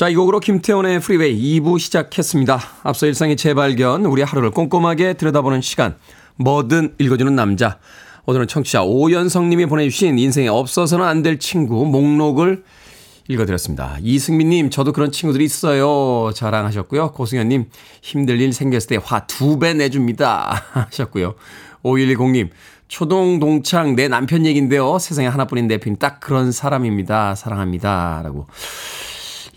[0.00, 2.58] 자, 이 곡으로 김태훈의 프리웨이 2부 시작했습니다.
[2.84, 5.94] 앞서 일상의 재발견, 우리 하루를 꼼꼼하게 들여다보는 시간,
[6.36, 7.78] 뭐든 읽어주는 남자.
[8.24, 12.64] 오늘은 청취자 오연성님이 보내주신 인생에 없어서는 안 될 친구 목록을
[13.28, 13.98] 읽어드렸습니다.
[14.00, 16.32] 이승민님, 저도 그런 친구들이 있어요.
[16.32, 17.12] 자랑하셨고요.
[17.12, 17.66] 고승현님,
[18.00, 20.64] 힘들 일 생겼을 때 화 두 배 내줍니다.
[20.88, 21.34] 하셨고요.
[21.82, 22.48] 5110님,
[22.88, 24.98] 초동 동창 내 남편 얘긴데요.
[24.98, 27.34] 세상에 하나뿐인 내 편이 딱 그런 사람입니다.
[27.34, 28.22] 사랑합니다.
[28.24, 28.46] 라고.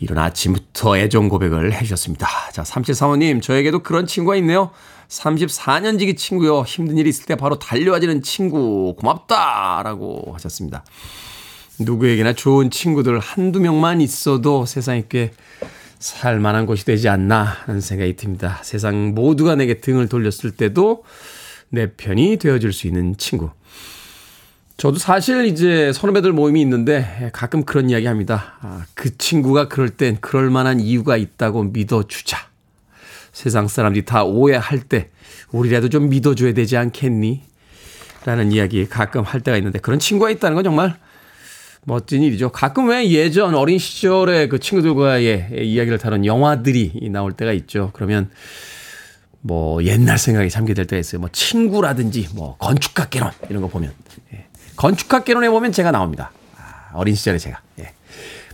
[0.03, 2.27] 이른 아침부터 애정 고백을 해주셨습니다.
[2.51, 4.71] 자, 3735님, 저에게도 그런 친구가 있네요.
[5.07, 6.63] 34년 지기 친구요.
[6.63, 8.95] 힘든 일이 있을 때 바로 달려와지는 친구.
[8.99, 9.81] 고맙다!
[9.83, 10.83] 라고 하셨습니다.
[11.79, 15.31] 누구에게나 좋은 친구들 한두 명만 있어도 세상에 꽤
[15.99, 18.59] 살만한 곳이 되지 않나 하는 생각이 듭니다.
[18.61, 21.05] 세상 모두가 내게 등을 돌렸을 때도
[21.69, 23.51] 내 편이 되어줄 수 있는 친구.
[24.77, 28.55] 저도 사실 이제 선후배들 모임이 있는데 가끔 그런 이야기 합니다.
[28.62, 32.38] 아, 그 친구가 그럴 땐 그럴 만한 이유가 있다고 믿어주자.
[33.31, 35.09] 세상 사람들이 다 오해할 때
[35.51, 37.41] 우리라도 좀 믿어줘야 되지 않겠니?
[38.25, 40.95] 라는 이야기 가끔 할 때가 있는데 그런 친구가 있다는 건 정말
[41.86, 42.51] 멋진 일이죠.
[42.51, 47.91] 가끔 왜 예전 어린 시절에 그 친구들과의 이야기를 다룬 영화들이 나올 때가 있죠.
[47.93, 48.29] 그러면
[49.41, 51.19] 뭐 옛날 생각이 잠게 될 때가 있어요.
[51.19, 53.91] 뭐 친구라든지 뭐 건축학 개론 이런 거 보면
[54.33, 54.45] 예.
[54.75, 56.31] 건축학 개론에 보면 제가 나옵니다.
[56.57, 57.93] 아, 어린 시절에 제가 예.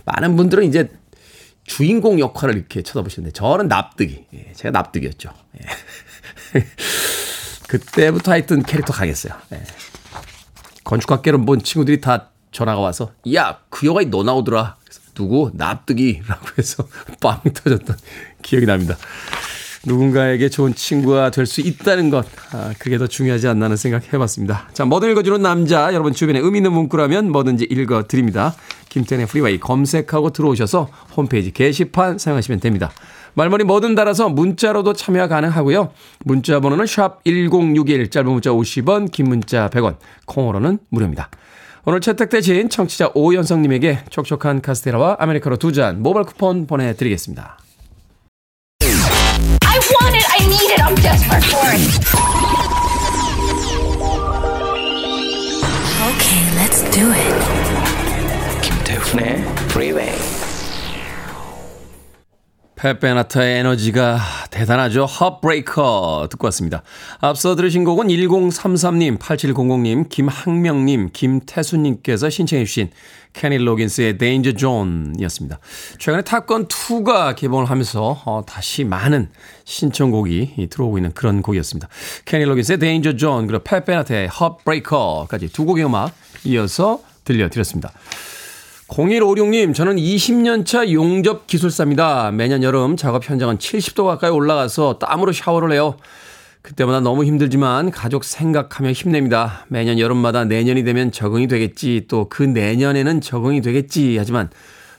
[0.04, 0.90] 많은 분들은 이제
[1.64, 4.52] 주인공 역할을 이렇게 쳐다보시는데 저는 납득이 예.
[4.54, 5.32] 제가 납득이었죠.
[6.54, 6.60] 예.
[7.68, 9.34] 그때부터 하여튼 캐릭터 가겠어요.
[9.52, 9.62] 예.
[10.84, 14.76] 건축학 개론 본 친구들이 다 전화가 와서 야 그 영화에 너 나오더라.
[15.14, 16.86] 누구 납득이라고 해서
[17.20, 17.96] 빵 터졌던
[18.42, 18.96] 기억이 납니다.
[19.86, 24.68] 누군가에게 좋은 친구가 될 수 있다는 것, 아, 그게 더 중요하지 않나 하는 생각 해봤습니다.
[24.72, 28.54] 자, 뭐든 읽어주는 남자, 여러분 주변에 의미 있는 문구라면 뭐든지 읽어드립니다.
[28.90, 32.90] 김태훈의 프리웨이 검색하고 들어오셔서 홈페이지 게시판 사용하시면 됩니다.
[33.34, 35.92] 말머리 뭐든 달아서 문자로도 참여 가능하고요.
[36.24, 41.30] 문자 번호는 샵 1061, 짧은 문자 50원, 긴 문자 100원, 콩으로는 무료입니다.
[41.86, 47.59] 오늘 채택되신 청취자 오연성님에게 촉촉한 카스테라와 아메리카노 두 잔 모바일 쿠폰 보내드리겠습니다.
[49.98, 50.24] want it.
[50.28, 50.80] I need it.
[50.80, 51.80] I'm desperate for it.
[56.10, 58.62] Okay, let's do it.
[58.62, 60.29] Kim Dufne, freeway.
[62.80, 64.18] 페페나타의 에너지가
[64.50, 65.04] 대단하죠.
[65.04, 66.82] 헛브레이커 듣고 왔습니다.
[67.20, 72.90] 앞서 들으신 곡은 1033님, 8700님, 김학명님, 김태수님께서 신청해 주신
[73.34, 75.58] 케니 로긴스의 Danger Zone이었습니다.
[75.98, 79.28] 최근에 탑건 2가 개봉을 하면서 어, 다시 많은
[79.64, 81.86] 신청곡이 들어오고 있는 그런 곡이었습니다.
[82.24, 86.14] 케니 로긴스의 Danger Zone 그리고 페페나타의 헛브레이커까지 두 곡의 음악
[86.44, 87.92] 이어서 들려드렸습니다.
[88.90, 92.32] 0156님, 저는 20년차 용접 기술사입니다.
[92.32, 95.96] 매년 여름 작업 현장은 70도 가까이 올라가서 땀으로 샤워를 해요.
[96.60, 99.64] 그때마다 너무 힘들지만 가족 생각하며 힘냅니다.
[99.68, 104.50] 매년 여름마다 내년이 되면 적응이 되겠지, 또 그 내년에는 적응이 되겠지, 하지만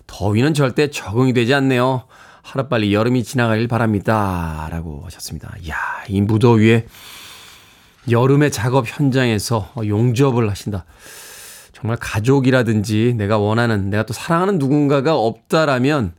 [0.08, 2.06] 더위는 절대 적응이 되지 않네요.
[2.44, 4.70] 하루빨리 여름이 지나가길 바랍니다.
[4.72, 5.54] 라고 하셨습니다.
[5.64, 5.76] 이야,
[6.08, 6.86] 이 무더위에
[8.10, 10.86] 여름의 작업 현장에서 용접을 하신다.
[11.82, 16.14] 정말 가족이라든지 내가 원하는, 내가 또 사랑하는 누군가가 없다라면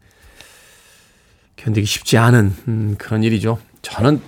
[1.55, 3.59] 견디기 쉽지 않은 음, 그런 일이죠.
[3.83, 4.21] 저는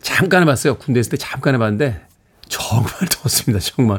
[0.00, 0.76] 잠깐 해봤어요.
[0.78, 2.00] 군대 있을 때 잠깐 해봤는데
[2.48, 3.58] 정말 더웠습니다.
[3.64, 3.98] 정말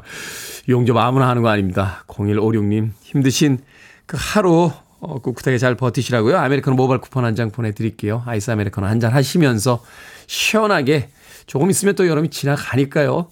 [0.69, 2.05] 용접 아무나 하는 거 아닙니다.
[2.07, 3.59] 0156님 힘드신
[4.05, 6.38] 그 하루 어, 꿋꿋하게 잘 버티시라고요.
[6.38, 8.23] 아메리카노 모바일 쿠폰 한 장 보내드릴게요.
[8.25, 9.83] 아이스 아메리카노 한 잔 하시면서
[10.27, 11.09] 시원하게
[11.47, 13.27] 조금 있으면 또 여름이 지나가니까요.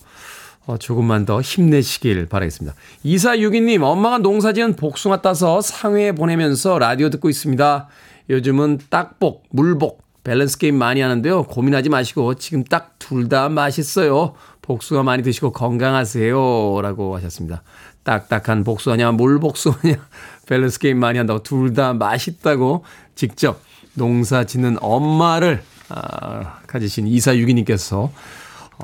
[0.66, 2.76] 어, 조금만 더 힘내시길 바라겠습니다.
[3.06, 7.88] 2462님, 엄마가 농사 지은 복숭아 따서 상회에 보내면서 라디오 듣고 있습니다.
[8.30, 11.44] 요즘은 딱복, 물복, 밸런스 게임 많이 하는데요.
[11.44, 14.36] 고민하지 마시고 지금 딱 둘 다 맛있어요.
[14.62, 16.80] 복숭아 많이 드시고 건강하세요.
[16.82, 17.62] 라고 하셨습니다.
[18.04, 19.96] 딱딱한 복숭아냐, 물복숭아냐,
[20.48, 23.60] 밸런스 게임 많이 한다고 둘 다 맛있다고 직접
[23.96, 28.10] 농사 짓는 엄마를 아, 가지신 2462님께서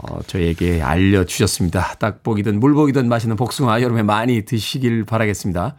[0.01, 1.95] 어, 저희에게 알려주셨습니다.
[1.99, 5.75] 딱복이든 물복이든 맛있는 복숭아 여름에 많이 드시길 바라겠습니다.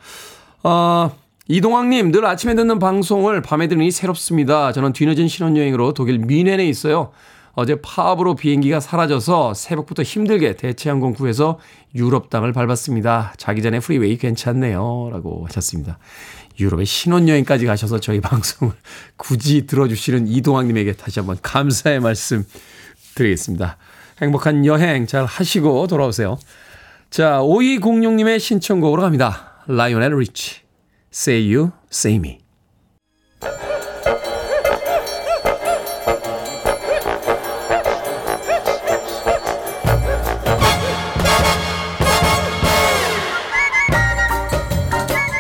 [0.65, 1.11] 어,
[1.49, 4.73] 이동학님, 늘 아침에 듣는 방송을 밤에 들으니 새롭습니다.
[4.73, 7.11] 저는 뒤늦은 신혼여행으로 독일 뮌헨에 있어요.
[7.55, 11.59] 어제 파업으로 비행기가 사라져서 새벽부터 힘들게 대체항공 구해서
[11.95, 13.35] 유럽 땅을 밟았습니다.
[13.37, 15.09] 자기 전에 프리웨이 괜찮네요.
[15.11, 15.99] 라고 하셨습니다.
[16.61, 18.75] 유럽에 신혼여행까지 가셔서 저희 방송을
[19.17, 22.45] 굳이 들어주시는 이동학님에게 다시 한번 감사의 말씀
[23.15, 23.77] 드리겠습니다.
[24.21, 26.39] 행복한 여행 잘 하시고 돌아오세요.
[27.11, 29.63] 자, 5206님의 신청곡으로 갑니다.
[29.67, 30.61] 라이오넬 리치.
[31.13, 32.39] Say you, say me.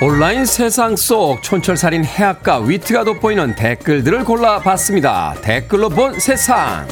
[0.00, 5.34] 온라인 세상 속 촌철살인 해악과 위트가 돋보이는 댓글들을 골라봤습니다.
[5.42, 6.86] 댓글로 본 세상.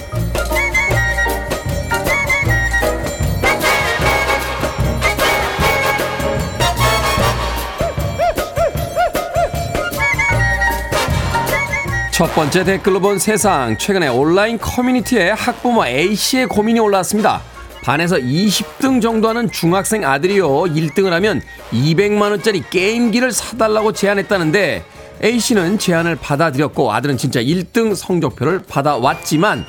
[12.16, 13.76] 첫 번째 댓글로 본 세상.
[13.76, 17.42] 최근에 온라인 커뮤니티에 학부모 A씨의 고민이 올라왔습니다.
[17.82, 20.48] 반에서 20등 정도 하는 중학생 아들이요.
[20.48, 24.82] 1등을 하면 200만원짜리 게임기를 사달라고 제안했다는데
[25.22, 29.66] A씨는 제안을 받아들였고 아들은 진짜 1등 성적표를 받아왔지만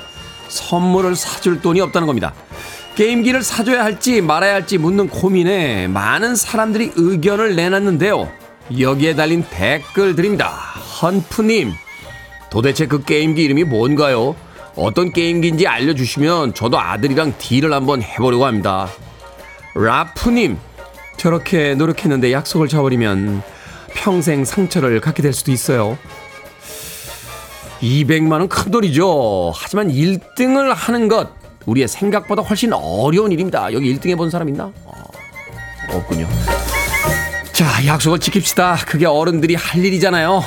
[0.47, 2.33] 선물을 사줄 돈이 없다는 겁니다.
[2.95, 8.31] 게임기를 사줘야 할지 말아야 할지 묻는 고민에 많은 사람들이 의견을 내놨는데요.
[8.79, 10.47] 여기에 달린 댓글들입니다.
[11.01, 11.73] 헌프님,
[12.49, 14.35] 도대체 그 게임기 이름이 뭔가요?
[14.75, 18.87] 어떤 게임기인지 알려주시면 저도 아들이랑 딜을 한번 해보려고 합니다.
[19.73, 20.57] 라프님,
[21.17, 23.41] 저렇게 노력했는데 약속을 저버리면
[23.95, 25.97] 평생 상처를 갖게 될 수도 있어요.
[27.81, 29.51] 200만 원 큰 돈이죠.
[29.55, 31.29] 하지만 1등을 하는 것
[31.65, 33.71] 우리의 생각보다 훨씬 어려운 일입니다.
[33.73, 34.71] 여기 1등 해본 사람 있나?
[34.85, 34.93] 어,
[35.91, 36.27] 없군요.
[37.51, 38.85] 자, 약속을 지킵시다.
[38.87, 40.43] 그게 어른들이 할 일이잖아요.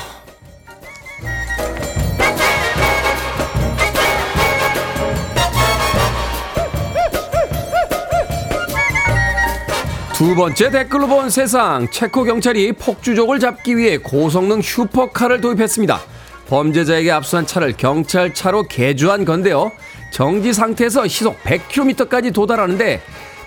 [10.21, 15.99] 두 번째 댓글로 본 세상 체코 경찰이 폭주족을 잡기 위해 고성능 슈퍼카를 도입했습니다.
[16.47, 19.73] 범죄자에게 압수한 차를 경찰차로 개조한 건데요.
[20.13, 23.01] 정지 상태에서 시속 100km까지 도달하는데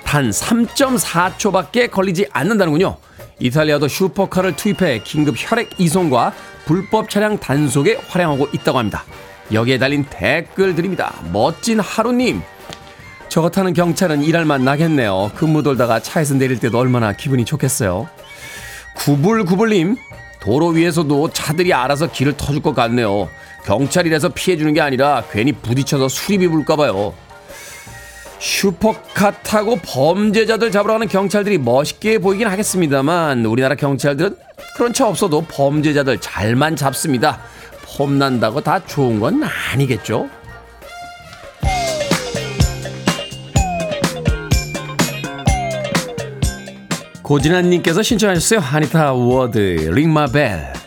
[0.04, 2.98] 단 3.4초밖에 걸리지 않는다는군요.
[3.38, 6.34] 이탈리아도 슈퍼카를 투입해 긴급 혈액 이송과
[6.66, 9.04] 불법 차량 단속에 활용하고 있다고 합니다.
[9.52, 11.14] 여기에 달린 댓글들입니다.
[11.32, 12.42] 멋진 하루님,
[13.34, 15.32] 저거 타는 경찰은 일할 맛 나겠네요.
[15.34, 18.08] 근무 돌다가 차에서 내릴 때도 얼마나 기분이 좋겠어요.
[18.94, 19.96] 구불구불님,
[20.40, 23.28] 도로 위에서도 차들이 알아서 길을 터줄 것 같네요.
[23.66, 27.16] 경찰이라서 피해주는 게 아니라 괜히 부딪혀서 수리비 물까봐요.
[28.38, 34.36] 슈퍼카 타고 범죄자들 잡으러 가는 경찰들이 멋있게 보이긴 하겠습니다만 우리나라 경찰들은
[34.78, 37.40] 그런 차 없어도 범죄자들 잘만 잡습니다.
[37.98, 39.42] 폼난다고 다 좋은 건
[39.72, 40.30] 아니겠죠?
[47.24, 48.60] 고진아님께서 신청하셨어요.
[48.60, 50.83] 하니타 워드 링마벨.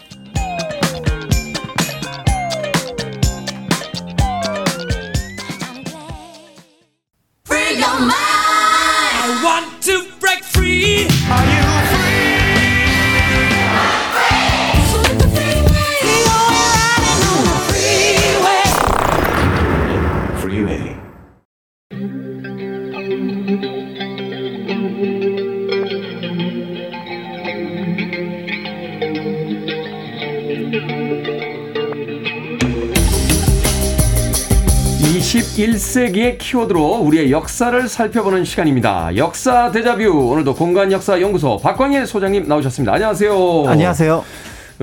[35.97, 39.17] 21세기의 키워드로 우리의 역사를 살펴보는 시간입니다.
[39.17, 42.93] 역사 대자뷰 오늘도 공간 역사 연구소 박광일 소장님 나오셨습니다.
[42.93, 43.65] 안녕하세요.
[43.67, 44.25] 안녕하세요.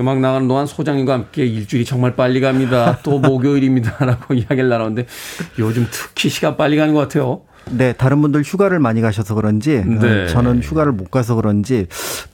[0.00, 2.98] 음악 나가는 동안 소장님과 함께 일주일이 정말 빨리 갑니다.
[3.04, 5.06] 또 목요일입니다라고 이야기를 나눴는데
[5.60, 7.42] 요즘 특히 시간 빨리 가는 것 같아요.
[7.70, 10.24] 네, 다른 분들 휴가를 많이 가셔서 그런지 네.
[10.24, 11.86] 어, 저는 휴가를 못 가서 그런지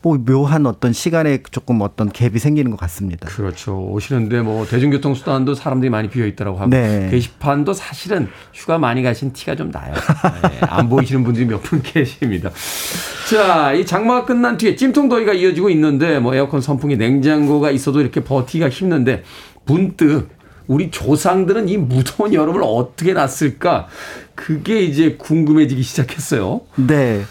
[0.03, 3.29] 뭐 묘한 어떤 시간에 조금 어떤 갭이 생기는 것 같습니다.
[3.29, 3.79] 그렇죠.
[3.91, 7.09] 오시는데 뭐 대중교통 수단도 사람들이 많이 비어 있다고 하고 네.
[7.11, 9.95] 게시판도 사실은 휴가 많이 가신 티가 좀 나요.
[9.95, 12.51] 네, 안 보이시는 분들이 몇 분 계십니다.
[13.31, 18.25] 자, 이 장마가 끝난 뒤에 찜통 더위가 이어지고 있는데 뭐 에어컨 선풍기 냉장고가 있어도 이렇게
[18.25, 19.23] 버티기가 힘든데
[19.67, 20.29] 문득
[20.71, 23.89] 우리 조상들은 이 무더운 여름을 어떻게 났을까?
[24.37, 26.61] 그게 이제 궁금해지기 시작했어요.
[26.77, 27.23] 네.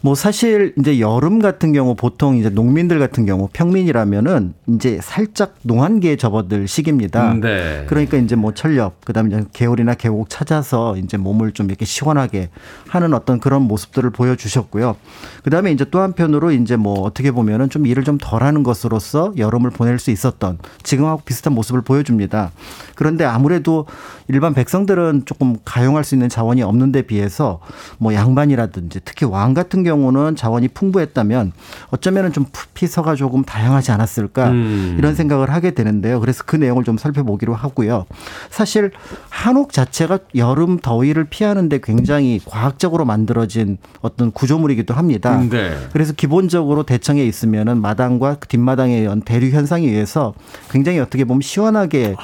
[0.00, 6.16] 뭐 사실 이제 여름 같은 경우 보통 이제 농민들 같은 경우 평민이라면은 이제 살짝 농한기에
[6.16, 7.34] 접어들 시기입니다.
[7.34, 7.84] 네.
[7.88, 12.50] 그러니까 이제 뭐 철렵, 그다음에 이제 개울이나 계곡 찾아서 이제 몸을 좀 이렇게 시원하게
[12.86, 14.96] 하는 어떤 그런 모습들을 보여주셨고요.
[15.42, 19.98] 그다음에 이제 또 한편으로 이제 뭐 어떻게 보면은 좀 일을 좀 덜하는 것으로서 여름을 보낼
[19.98, 22.52] 수 있었던 지금하고 비슷한 모습을 보여줍니다.
[22.94, 23.86] 그런데 아무래도
[24.28, 27.60] 일반 백성들은 조금 가용할 수 있는 자원이 없는 데 비해서
[27.98, 31.52] 뭐 양반이라든지 특히 왕 같은 경우 는 자원이 풍부했다면
[31.90, 34.94] 어쩌면은 좀 피서가 조금 다양하지 않았을까 음.
[34.98, 36.20] 이런 생각을 하게 되는데요.
[36.20, 38.06] 그래서 그 내용을 좀 살펴보기로 하고요.
[38.50, 38.90] 사실
[39.28, 45.38] 한옥 자체가 여름 더위를 피하는데 굉장히 과학적으로 만들어진 어떤 구조물이기도 합니다.
[45.48, 45.76] 네.
[45.92, 50.34] 그래서 기본적으로 대청에 있으면은 마당과 그 뒷마당의 연- 대류 현상에 의해서
[50.70, 52.14] 굉장히 어떻게 보면 시원하게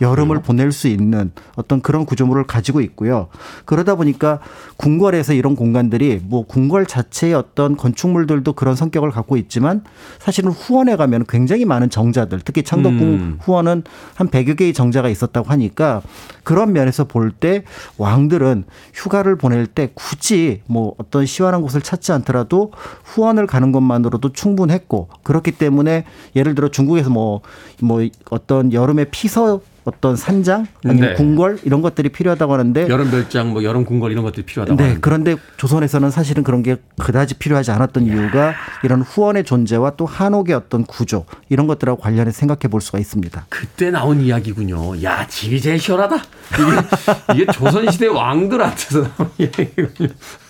[0.00, 3.28] 여름을 보낼 수 있는 어떤 그런 구조물을 가지고 있고요.
[3.64, 4.40] 그러다 보니까
[4.76, 9.84] 궁궐에서 이런 공간들이 뭐 궁궐 자체 의 어떤 건축물들도 그런 성격을 갖고 있지만
[10.18, 13.38] 사실은 후원에 가면 굉장히 많은 정자들, 특히 창덕궁 음.
[13.40, 13.84] 후원은
[14.14, 16.02] 한 100여 개의 정자가 있었다고 하니까
[16.42, 17.64] 그런 면에서 볼 때
[17.98, 22.72] 왕들은 휴가를 보낼 때 굳이 뭐 어떤 시원한 곳을 찾지 않더라도
[23.04, 26.04] 후원을 가는 것만으로도 충분했고 그렇기 때문에
[26.36, 27.40] 예를 들어 중국에서 뭐,
[27.80, 31.14] 뭐 어떤 여름에 피서 어떤 산장 아니면 네.
[31.14, 35.00] 궁궐 이런 것들이 필요하다고 하는데 여름 별장, 뭐 여름 궁궐 이런 것들이 필요하다고 네, 하는데.
[35.00, 40.84] 그런데 조선에서는 사실은 그런 게 그다지 필요하지 않았던 이유가 이런 후원의 존재와 또 한옥의 어떤
[40.84, 43.46] 구조 이런 것들하고 관련해서 생각해 볼 수가 있습니다.
[43.50, 45.02] 그때 나온 이야기군요.
[45.02, 46.16] 야, 집이 제일 시원하다.
[46.16, 50.08] 이게, 이게 조선시대 왕들한테서 나온 이야기군요.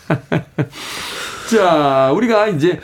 [1.51, 2.80] 자, 우리가 이제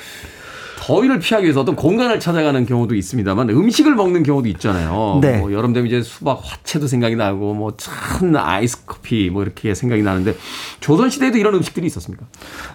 [0.91, 5.21] 더위를 피하기 위해서 어떤 공간을 찾아가는 경우도 있습니다만 음식을 먹는 경우도 있잖아요.
[5.23, 5.39] 네.
[5.39, 10.03] 뭐 여름 되면 이제 수박 화채도 생각이 나고 뭐 찬 아이스 커피 뭐 이렇게 생각이
[10.03, 10.35] 나는데
[10.81, 12.27] 조선 시대에도 이런 음식들이 있었습니까?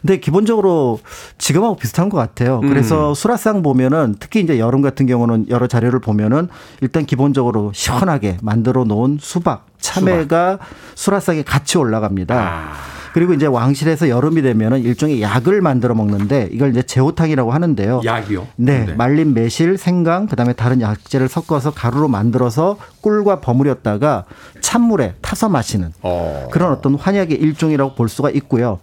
[0.02, 1.00] 근데 기본적으로
[1.38, 2.62] 지금하고 비슷한 것 같아요.
[2.64, 2.70] 음.
[2.70, 6.48] 그래서 수라상 보면은 특히 이제 여름 같은 경우는 여러 자료를 보면은
[6.82, 10.60] 일단 기본적으로 시원하게 만들어 놓은 수박, 참외가
[10.96, 12.36] 수라상에 같이 올라갑니다.
[12.36, 12.96] 아.
[13.14, 18.02] 그리고 이제 왕실에서 여름이 되면은 일종의 약을 만들어 먹는데 이걸 이제 제호탕이라고 하는데요.
[18.04, 18.46] 약이요?
[18.58, 24.26] 네, 말린 매실, 생강, 그다음에 다른 약재를 섞어서 가루로 만들어서 꿀과 버무렸다가
[24.66, 26.48] 찬물에 타서 마시는 어.
[26.52, 28.80] 그런 어떤 환약의 일종이라고 볼 수가 있고요.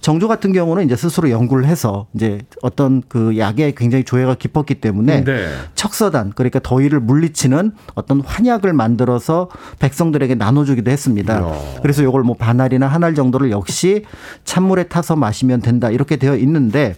[0.00, 5.24] 정조 같은 경우는 이제 스스로 연구를 해서 이제 어떤 그 약에 굉장히 조예가 깊었기 때문에
[5.24, 5.48] 네.
[5.74, 11.44] 척서단 그러니까 더위를 물리치는 어떤 환약을 만들어서 백성들에게 나눠주기도 했습니다.
[11.82, 14.04] 그래서 이걸 뭐 반알이나 한 알 정도를 역시
[14.44, 16.94] 찬물에 타서 마시면 된다 이렇게 되어 있는데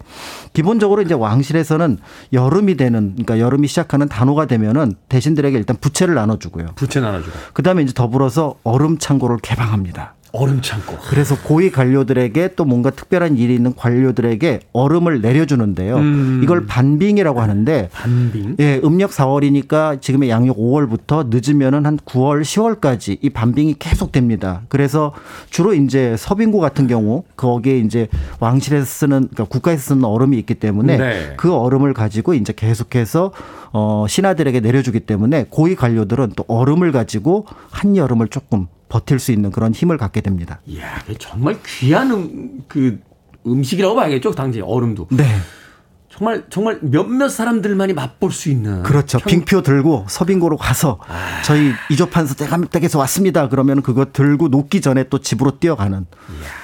[0.53, 1.97] 기본적으로 이제 왕실에서는
[2.33, 6.67] 여름이 되는 그러니까 여름이 시작하는 단오가 되면은 대신들에게 일단 부채를 나눠주고요.
[6.75, 10.13] 부채 나눠주고 그다음에 이제 더불어 서 얼음 창고를 개방합니다.
[10.31, 10.95] 얼음 창고.
[11.09, 15.99] 그래서 고위 관료들에게 또 뭔가 특별한 일이 있는 관료들에게 얼음을 내려주는데요.
[16.43, 18.55] 이걸 반빙이라고 하는데 반빙?
[18.59, 24.61] 예, 음력 4월이니까 지금의 양력 5월부터 늦으면은 한 9월, 10월까지 이 반빙이 계속 됩니다.
[24.69, 25.13] 그래서
[25.49, 28.07] 주로 이제 서빙고 같은 경우 거기에 이제
[28.39, 31.33] 왕실에서 쓰는 그러니까 국가에서 쓰는 얼음이 있기 때문에 네.
[31.37, 33.31] 그 얼음을 가지고 이제 계속해서
[33.71, 39.51] 어 신하들에게 내려주기 때문에 고위 관료들은 또 얼음을 가지고 한 여름을 조금 버틸 수 있는
[39.51, 40.59] 그런 힘을 갖게 됩니다.
[40.65, 42.99] 이야, 정말 귀한 음, 그
[43.45, 45.07] 음식이라고 봐야겠죠, 당시 얼음도.
[45.11, 45.25] 네.
[46.11, 48.81] 정말 정말 몇몇 사람들만이 맛볼 수 있는.
[48.83, 49.19] 그렇죠.
[49.19, 50.99] 평- 빙표 들고 서빙고로 가서
[51.45, 53.47] 저희 이조판서 대감댁에서 왔습니다.
[53.47, 56.05] 그러면 그거 들고 녹기 전에 또 집으로 뛰어가는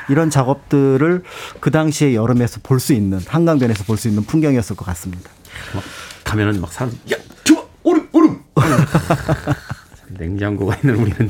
[0.09, 1.23] 이런 작업들을
[1.59, 5.29] 그 당시에 여름에서 볼 수 있는 한강변에서 볼 수 있는 풍경이었을 것 같습니다.
[6.25, 8.41] 막 가면은 막 사람들 야, 좋아, 얼음, 얼음.
[10.17, 11.29] 냉장고가 있는 우리는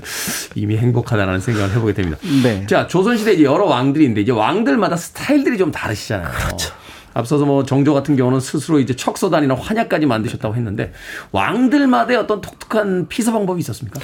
[0.55, 2.17] 이미 행복하다라는 생각을 해보게 됩니다.
[2.43, 2.65] 네.
[2.67, 6.29] 자, 조선시대 이제 여러 왕들이 있는데 이제 왕들마다 스타일들이 좀 다르시잖아요.
[6.31, 6.73] 그렇죠.
[7.15, 10.91] 앞서서 뭐 정조 같은 경우는 스스로 이제 척소단이나 환약까지 만드셨다고 했는데
[11.31, 14.01] 왕들마다의 어떤 독특한 피서 방법이 있었습니까?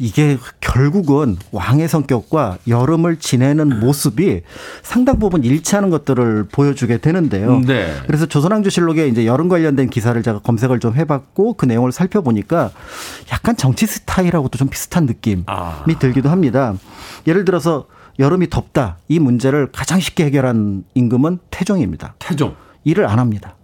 [0.00, 4.42] 이게 결국은 왕의 성격과 여름을 지내는 모습이
[4.82, 7.60] 상당 부분 일치하는 것들을 보여주게 되는데요.
[7.60, 7.94] 네.
[8.08, 12.72] 그래서 조선왕조실록에 이제 여름 관련된 기사를 제가 검색을 좀 해봤고 그 내용을 살펴보니까
[13.32, 15.84] 약간 정치 스타일하고도 좀 비슷한 느낌이 아.
[16.00, 16.74] 들기도 합니다.
[17.28, 17.86] 예를 들어서
[18.18, 22.14] 여름이 덥다 이 문제를 가장 쉽게 해결한 임금은 태종입니다.
[22.18, 22.54] 태종
[22.84, 23.54] 일을 안 합니다.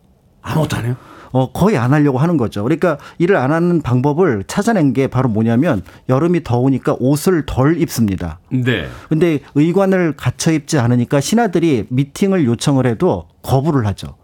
[0.42, 0.96] 아무것도 안 해요.
[1.32, 2.62] 어, 거의 안 하려고 하는 거죠.
[2.62, 8.38] 그러니까 일을 안 하는 방법을 찾아낸 게 바로 뭐냐면 여름이 더우니까 옷을 덜 입습니다.
[8.52, 8.86] 네.
[9.09, 14.14] 근데 의관을 갖춰 입지 않으니까 신하들이 미팅을 요청을 해도 거부를 하죠.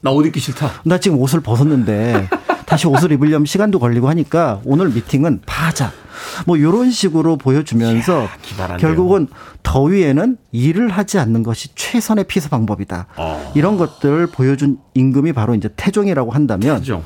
[0.00, 0.70] 나 옷 입기 싫다.
[0.84, 2.28] 나 지금 옷을 벗었는데
[2.66, 5.92] 다시 옷을 입으려면 시간도 걸리고 하니까 오늘 미팅은 파자.
[6.46, 8.78] 뭐 이런 식으로 보여주면서 기발한데요.
[8.86, 9.28] 결국은
[9.62, 13.06] 더위에는 일을 하지 않는 것이 최선의 피서 방법이다.
[13.16, 13.52] 어.
[13.54, 17.02] 이런 것들을 보여준 임금이 바로 이제 태종이라고 한다면 태종.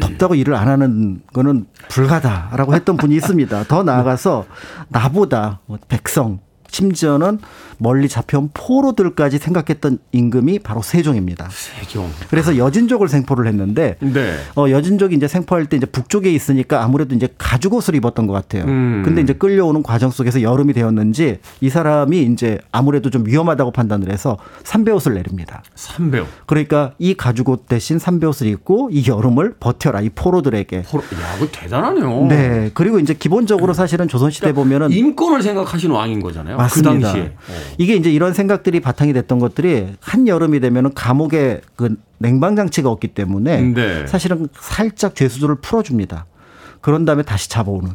[0.00, 3.64] 덥다고 일을 안 하는 거는 불가다라고 했던 분이 있습니다.
[3.64, 4.44] 더 나아가서
[4.88, 6.40] 나보다 뭐 백성
[6.70, 7.38] 심지어는
[7.78, 11.48] 멀리 잡혀온 포로들까지 생각했던 임금이 바로 세종입니다.
[11.80, 12.08] 태종.
[12.28, 14.34] 그래서 여진족을 생포를 했는데 네.
[14.56, 18.64] 어, 여진족이 이제 생포할 때 이제 북쪽에 있으니까 아무래도 이제 가죽 옷을 입었던 것 같아요.
[18.64, 19.02] 음.
[19.04, 24.36] 근데 이제 끌려오는 과정 속에서 여름이 되었는지 이 사람이 이제 아무래도 좀 위험하다고 판단을 해서
[24.64, 25.62] 삼배 옷을 내립니다.
[25.76, 26.24] 삼배우.
[26.46, 30.82] 그러니까 이 가죽 옷 대신 삼배 옷을 입고 이 여름을 버텨라 이 포로들에게.
[30.82, 32.26] 포로- 야, 그거 대단하네요.
[32.26, 32.70] 네.
[32.74, 36.57] 그리고 이제 기본적으로 사실은 조선 시대 보면은 인권을 생각하신 왕인 거잖아요.
[36.58, 37.12] 맞습니다.
[37.12, 37.36] 그 당시에.
[37.78, 43.08] 이게 이제 이런 생각들이 바탕이 됐던 것들이 한 여름이 되면은 감옥에 그 냉방 장치가 없기
[43.08, 44.06] 때문에 네.
[44.06, 46.26] 사실은 살짝 죄수들을 풀어줍니다.
[46.80, 47.92] 그런 다음에 다시 잡아오는.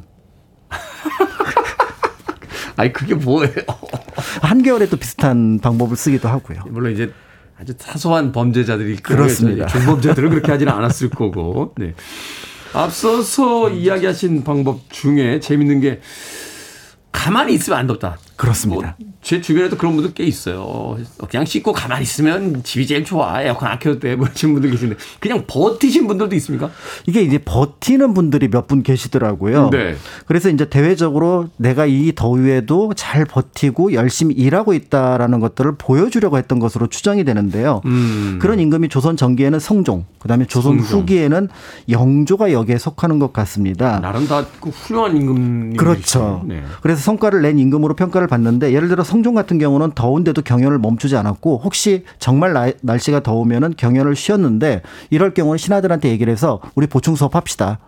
[2.78, 3.53] 아니 그게 뭐예요?
[4.41, 6.59] 한겨울에 또 비슷한 방법을 쓰기도 하고요.
[6.70, 7.11] 물론 이제
[7.59, 9.68] 아주 사소한 범죄자들이 그렇습니다.
[9.68, 11.74] 중범죄들은 그렇게 하지는 않았을 거고.
[11.78, 11.93] 네.
[12.74, 16.01] 앞서서 이야기하신 방법 중에 재밌는 게
[17.11, 18.18] 가만히 있으면 안 덥다.
[18.36, 18.96] 그렇습니다.
[19.00, 20.98] 뭐 제 주변에도 그런 분들 꽤 있어요.
[21.32, 23.42] 그냥 씻고 가만히 있으면 집이 제일 좋아.
[23.42, 24.18] 에어컨 안 켜도 돼.
[24.18, 26.70] 뭐 이런 분들 계신데 그냥 버티신 분들도 있습니까?
[27.08, 29.70] 이게 이제 버티는 분들이 몇 분 계시더라고요.
[29.72, 29.96] 네.
[30.26, 36.88] 그래서 이제 대외적으로 내가 이 더위에도 잘 버티고 열심히 일하고 있다라는 것들을 보여주려고 했던 것으로
[36.88, 37.82] 추정이 되는데요.
[37.86, 38.40] 음.
[38.42, 41.00] 그런 임금이 조선 전기에는 성종, 그다음에 조선 성종.
[41.00, 41.50] 후기에는
[41.90, 44.00] 영조가 여기에 속하는 것 같습니다.
[44.00, 45.76] 나름 다그 훌륭한 임금.
[45.76, 46.44] 그렇죠.
[46.46, 46.64] 네.
[46.82, 51.62] 그래서 성과를 낸 임금으로 평가를 봤는데 예를 들어 성종 같은 경우는 더운데도 경연을 멈추지 않았고
[51.64, 54.82] 혹시 정말 나- 날씨가 더우면은 경연을 쉬었는데
[55.12, 57.80] 이럴 경우는 신하들한테 얘기를 해서 우리 보충 수업 합시다.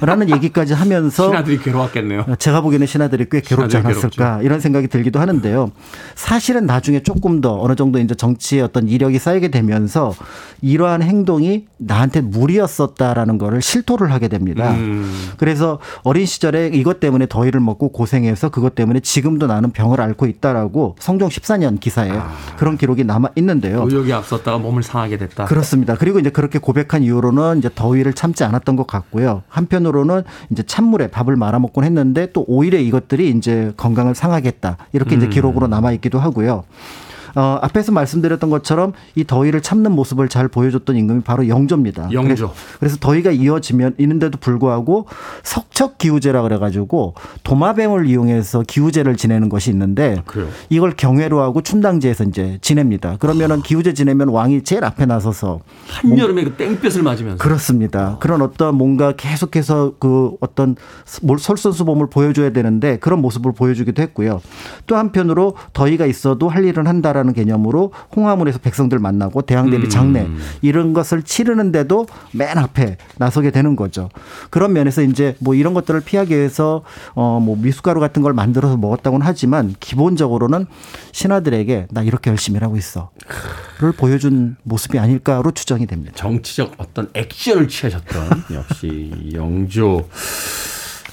[0.00, 2.24] 라는 얘기까지 하면서 신하들이 괴로웠겠네요.
[2.38, 5.70] 제가 보기에는 신하들이 꽤 괴롭지 신하들이 않았을까 이런 생각이 들기도 하는데요.
[6.14, 10.14] 사실은 나중에 조금 더 어느 정도 이제 정치의 어떤 이력이 쌓이게 되면서
[10.62, 14.70] 이러한 행동이 나한테 무리였었다라는 거를 실토를 하게 됩니다.
[14.72, 15.12] 음.
[15.36, 20.96] 그래서 어린 시절에 이것 때문에 더위를 먹고 고생해서 그것 때문에 지금도 나는 병을 앓고 있다라고
[20.98, 22.12] 성종 14년 기사에
[22.56, 23.84] 그런 기록이 남아 있는데요.
[23.86, 25.44] 의욕이 앞섰다가 몸을 상하게 됐다.
[25.46, 25.96] 그렇습니다.
[25.96, 29.41] 그리고 이제 그렇게 고백한 이후로는 이제 더위를 참지 않았던 것 같고요.
[29.48, 34.76] 한편으로는 이제 찬물에 밥을 말아 먹곤 했는데 또 오히려 이것들이 이제 건강을 상하겠다.
[34.92, 35.18] 이렇게 음.
[35.18, 36.64] 이제 기록으로 남아 있기도 하고요.
[37.34, 42.12] 어, 앞에서 말씀드렸던 것처럼 이 더위를 참는 모습을 잘 보여줬던 임금이 바로 영조입니다.
[42.12, 42.48] 영조.
[42.48, 45.06] 그래서, 그래서 더위가 이어지면 있는데도 불구하고
[45.42, 47.14] 석척 기우제라 그래가지고
[47.44, 50.48] 도마뱀을 이용해서 기우제를 지내는 것이 있는데 아, 그래요?
[50.68, 53.16] 이걸 경회로 하고 춘당제에서 이제 지냅니다.
[53.18, 58.18] 그러면은 기우제 지내면 왕이 제일 앞에 나서서 한 여름에 그 땡볕을 맞으면서 그렇습니다.
[58.20, 60.76] 그런 어떤 뭔가 계속해서 그 어떤
[61.22, 64.40] 뭘 솔선수범을 보여줘야 되는데 그런 모습을 보여주기도 했고요.
[64.86, 70.26] 또 한편으로 더위가 있어도 할 일은 한다라는 개념으로 홍화문에서 백성들 만나고 대항대비 장례
[70.62, 74.08] 이런 것을 치르는데도 맨 앞에 나서게 되는 거죠.
[74.50, 76.82] 그런 면에서 이제 뭐 이런 것들을 피하기 위해서
[77.14, 80.66] 어뭐 미숫가루 같은 걸 만들어서 먹었다고는 하지만 기본적으로는
[81.12, 86.12] 신하들에게 나 이렇게 열심히 일하고 있어를 보여준 모습이 아닐까로 추정이 됩니다.
[86.16, 90.08] 정치적 어떤 액션을 취하셨던 역시 영조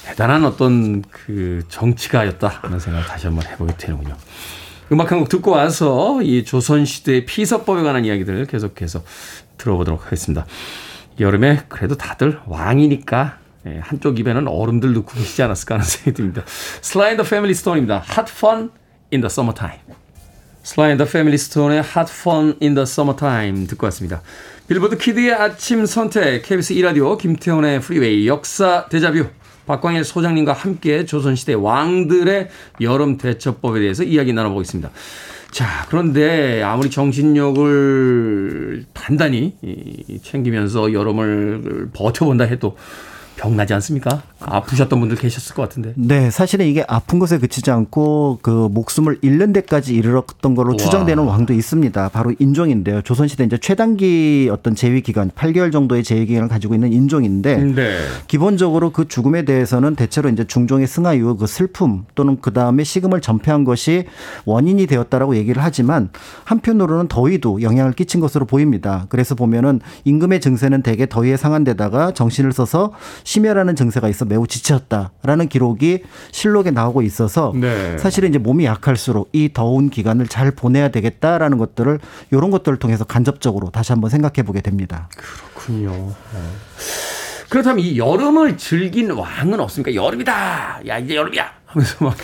[0.06, 4.16] 대단한 어떤 그 정치가였다 하는 생각을 다시 한번 해보게 되는군요.
[4.92, 9.04] 음악 한 곡 듣고 와서 이 조선시대의 피서법에 관한 이야기들을 계속해서
[9.58, 10.46] 들어보도록 하겠습니다.
[11.20, 13.38] 여름에 그래도 다들 왕이니까
[13.68, 16.44] 예, 한쪽 입에는 얼음들 넣고 계시지 않았을까 하는 생각이 듭니다.
[16.82, 18.04] 슬라이 더 패밀리 스톤입니다.
[18.18, 18.72] Hot fun
[19.14, 19.80] in the summertime.
[20.64, 24.22] 슬라이 더 패밀리 스톤의 Hot Fun in the Summertime 듣고 왔습니다.
[24.68, 29.26] 빌보드 키드의 아침 선택 KBS 2라디오 김태훈의 프리웨이 역사 데자뷰
[29.70, 32.50] 박광일 소장님과 함께 조선시대 왕들의
[32.82, 34.90] 여름 대처법에 대해서 이야기 나눠보고 있습니다.
[35.52, 42.78] 자, 그런데 아무리 정신력을 단단히 이, 챙기면서 여름을 버텨본다 해도
[43.40, 44.22] 병나지 않습니까?
[44.42, 45.94] 아프셨던 분들 계셨을 것 같은데.
[45.96, 50.76] 네, 사실은 이게 아픈 것에 그치지 않고 그 목숨을 잃는 데까지 이르렀던 걸로.
[50.76, 52.10] 추정되는 왕도 있습니다.
[52.10, 53.02] 바로 인종인데요.
[53.02, 57.98] 조선시대 이제 최단기 어떤 재위 기간, 8개월 정도의 재위 기간을 가지고 있는 인종인데 네.
[58.28, 63.22] 기본적으로 그 죽음에 대해서는 대체로 이제 중종의 승하 이후 그 슬픔 또는 그 다음에 식음을
[63.22, 64.06] 전폐한 것이
[64.46, 66.10] 원인이 되었다라고 얘기를 하지만
[66.44, 69.06] 한편으로는 더위도 영향을 끼친 것으로 보입니다.
[69.10, 72.92] 그래서 보면은 임금의 증세는 대개 더위에 상한 데다가 정신을 써서
[73.30, 76.02] 심혈하는 증세가 있어 매우 지쳤다라는 기록이
[76.32, 77.96] 실록에 나오고 있어서 네.
[78.00, 82.00] 사실은 이제 몸이 약할수록 이 더운 기간을 잘 보내야 되겠다라는 것들을
[82.32, 85.10] 이런 것들을 통해서 간접적으로 다시 한번 생각해 보게 됩니다.
[85.16, 85.92] 그렇군요.
[85.92, 86.16] 어.
[87.50, 89.94] 그렇다면 이 여름을 즐긴 왕은 없습니까?
[89.94, 90.82] 여름이다.
[90.88, 91.52] 야 이제 여름이야.
[91.68, 92.18] 하면서 막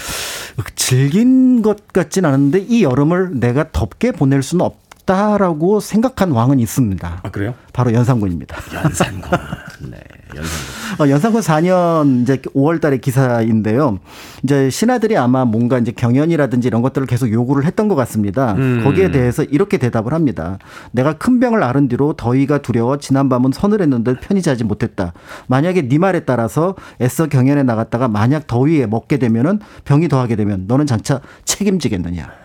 [0.75, 7.19] 즐긴 것 같진 않은데 이 여름을 내가 덥게 보낼 수는 없 다라고 생각한 왕은 있습니다.
[7.23, 7.53] 아, 그래요?
[7.73, 8.57] 바로 연산군입니다.
[8.73, 9.29] 연산군.
[9.91, 9.99] 네,
[10.35, 10.75] 연산군.
[10.99, 13.99] 어, 연산군 4년 이제 5월 달의 기사인데요.
[14.43, 18.53] 이제 신하들이 아마 뭔가 이제 경연이라든지 이런 것들을 계속 요구를 했던 것 같습니다.
[18.53, 18.81] 음.
[18.83, 20.57] 거기에 대해서 이렇게 대답을 합니다.
[20.91, 25.13] 내가 큰 병을 앓은 뒤로 더위가 두려워 지난 밤은 서늘했는데 편히 자지 못했다.
[25.47, 30.87] 만약에 네 말에 따라서 애써 경연에 나갔다가 만약 더위에 먹게 되면은 병이 더하게 되면 너는
[30.87, 32.44] 장차 책임지겠느냐.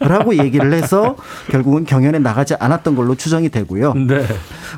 [0.00, 1.16] 라고 얘기를 해서
[1.50, 3.94] 결국은 경연에 나가지 않았던 걸로 추정이 되고요.
[3.94, 4.24] 네.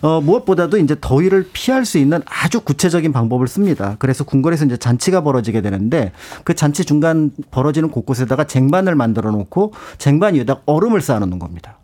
[0.02, 3.96] 어, 무엇보다도 이제 더위를 피할 수 있는 아주 구체적인 방법을 씁니다.
[3.98, 6.12] 그래서 궁궐에서 이제 잔치가 벌어지게 되는데
[6.44, 11.78] 그 잔치 중간 벌어지는 곳곳에다가 쟁반을 만들어 놓고 쟁반 위에다 얼음을 쌓아 놓는 겁니다.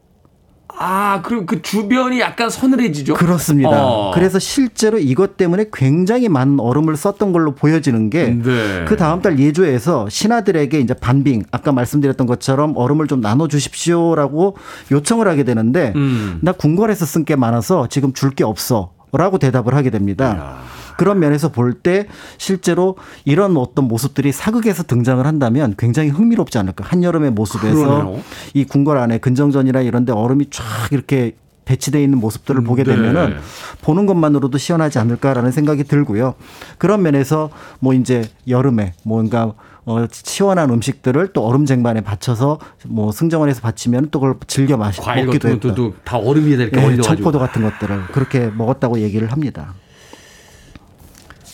[0.84, 3.14] 아, 그리고 그 주변이 약간 서늘해지죠?
[3.14, 3.70] 그렇습니다.
[3.86, 4.10] 어.
[4.12, 8.42] 그래서 실제로 이것 때문에 굉장히 많은 얼음을 썼던 걸로 보여지는 게그
[8.88, 8.96] 네.
[8.96, 14.56] 다음 달 예조에서 신하들에게 이제 반빙 아까 말씀드렸던 것처럼 얼음을 좀 나눠 주십시오라고
[14.90, 16.38] 요청을 하게 되는데 음.
[16.42, 20.56] 나 궁궐에서 쓴 게 많아서 지금 줄 게 없어 라고 대답을 하게 됩니다.
[20.98, 22.06] 그런 면에서 볼 때
[22.38, 26.84] 실제로 이런 어떤 모습들이 사극에서 등장을 한다면 굉장히 흥미롭지 않을까.
[26.86, 28.20] 한여름의 모습에서 그러네요.
[28.54, 31.34] 이 궁궐 안에 근정전이나 이런 데 얼음이 쫙 이렇게
[31.64, 32.94] 배치되어 있는 모습들을 보게 네.
[32.94, 33.36] 되면은
[33.82, 36.34] 보는 것만으로도 시원하지 않을까라는 생각이 들고요.
[36.78, 37.50] 그런 면에서
[37.80, 39.52] 뭐 이제 여름에 뭔가
[39.84, 45.26] 어 시원한 음식들을 또 얼음 쟁반에 받쳐서 뭐 승정원에서 받치면 또 그걸 즐겨 마시 과일
[45.26, 45.70] 먹기도 같은.
[45.70, 47.02] 것도 다 얼음이 이렇게 예, 얼려가지고.
[47.16, 49.74] 청포도 같은 것들을 그렇게 먹었다고 얘기를 합니다.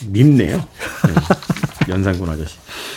[0.06, 0.56] 밉네요.
[0.56, 1.14] 네.
[1.88, 2.56] 연상군 아저씨.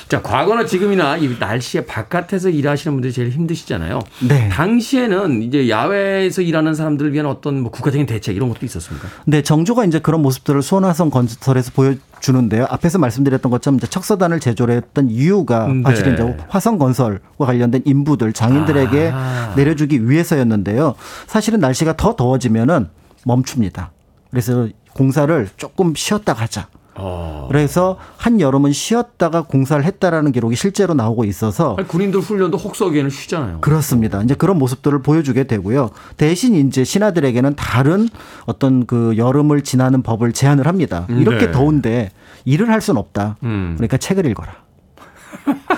[0.10, 4.00] 자, 과거나 지금이나 이 날씨에 바깥에서 일하시는 분들이 제일 힘드시잖아요.
[4.28, 4.50] 네.
[4.50, 9.08] 당시에는 이제 야외에서 일하는 사람들을 위한 어떤 뭐 국가적인 대책 이런 것도 있었습니까?
[9.26, 12.68] 네, 정조가 이제 그런 모습들을 수원화성 건설에서 보여 주는데요.
[12.70, 15.82] 앞에서 말씀드렸던 것처럼 이제 척서단을 제조를 했던 이유가 네.
[15.84, 19.54] 사실은 이제 화성 건설과 관련된 인부들 장인들에게 아.
[19.56, 20.96] 내려주기 위해서였는데요.
[21.28, 22.90] 사실은 날씨가 더 더워지면은
[23.26, 23.92] 멈춥니다.
[24.30, 26.68] 그래서 공사를 조금 쉬었다 가자.
[26.96, 27.48] 어.
[27.50, 33.62] 그래서 한 여름은 쉬었다가 공사를 했다라는 기록이 실제로 나오고 있어서 아니, 군인들 훈련도 혹서기에는 쉬잖아요.
[33.62, 34.22] 그렇습니다.
[34.22, 35.92] 이제 그런 모습들을 보여주게 되고요.
[36.18, 38.10] 대신 이제 신하들에게는 다른
[38.46, 41.06] 어떤 그 여름을 지나는 법을 제안을 합니다.
[41.10, 41.52] 이렇게 네.
[41.52, 42.12] 더운데
[42.46, 43.38] 일을 할 수는 없다.
[43.44, 43.74] 음.
[43.78, 44.54] 그러니까 책을 읽어라.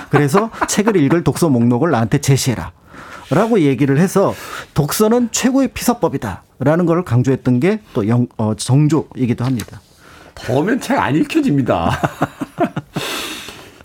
[0.09, 2.72] 그래서 책을 읽을 독서 목록을 나한테 제시해라.
[3.30, 4.34] 라고 얘기를 해서
[4.74, 6.43] 독서는 최고의 피서법이다.
[6.59, 8.03] 라는 걸 강조했던 게 또
[8.38, 9.82] 어, 정조이기도 합니다.
[10.36, 11.92] 더우면 책 안 읽혀집니다.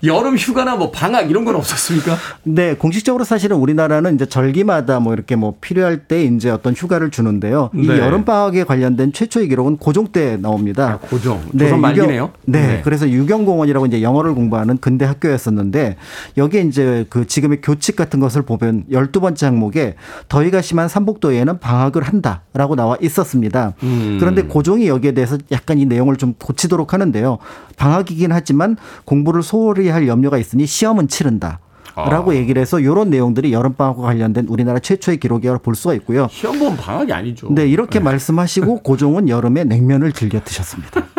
[0.03, 2.15] 여름 휴가나 뭐 방학 이런 건 없었습니까?
[2.43, 7.69] 네, 공식적으로 사실은 우리나라는 이제 절기마다 뭐 이렇게 뭐 필요할 때 이제 어떤 휴가를 주는데요.
[7.73, 7.99] 이 네.
[7.99, 10.99] 여름 방학에 관련된 최초의 기록은 고종 때 나옵니다.
[11.03, 11.41] 아, 고종.
[11.57, 12.31] 조선 말기네요.
[12.45, 12.81] 네, 네.
[12.83, 15.97] 그래서 유경공원이라고 이제 영어를 공부하는 근대 학교였었는데
[16.37, 19.95] 여기에 이제 그 지금의 교칙 같은 것을 보면 12번째 항목에
[20.29, 23.73] 더위가 심한 삼복도에는 방학을 한다라고 나와 있었습니다.
[23.83, 24.17] 음.
[24.19, 27.39] 그런데 고종이 여기에 대해서 약간 이 내용을 좀 고치도록 하는데요.
[27.75, 31.59] 방학이긴 하지만 공부를 소홀히 할 염려가 있으니 시험은 치른다.
[31.95, 32.09] 아.
[32.09, 36.27] 라고 얘기를 해서 이런 내용들이 여름방학과 관련된 우리나라 최초의 기록이라고 볼 수가 있고요.
[36.31, 37.49] 시험 보면 방학이 아니죠.
[37.51, 41.03] 네, 이렇게 말씀하시고 고종은 여름에 냉면을 즐겨 드셨습니다.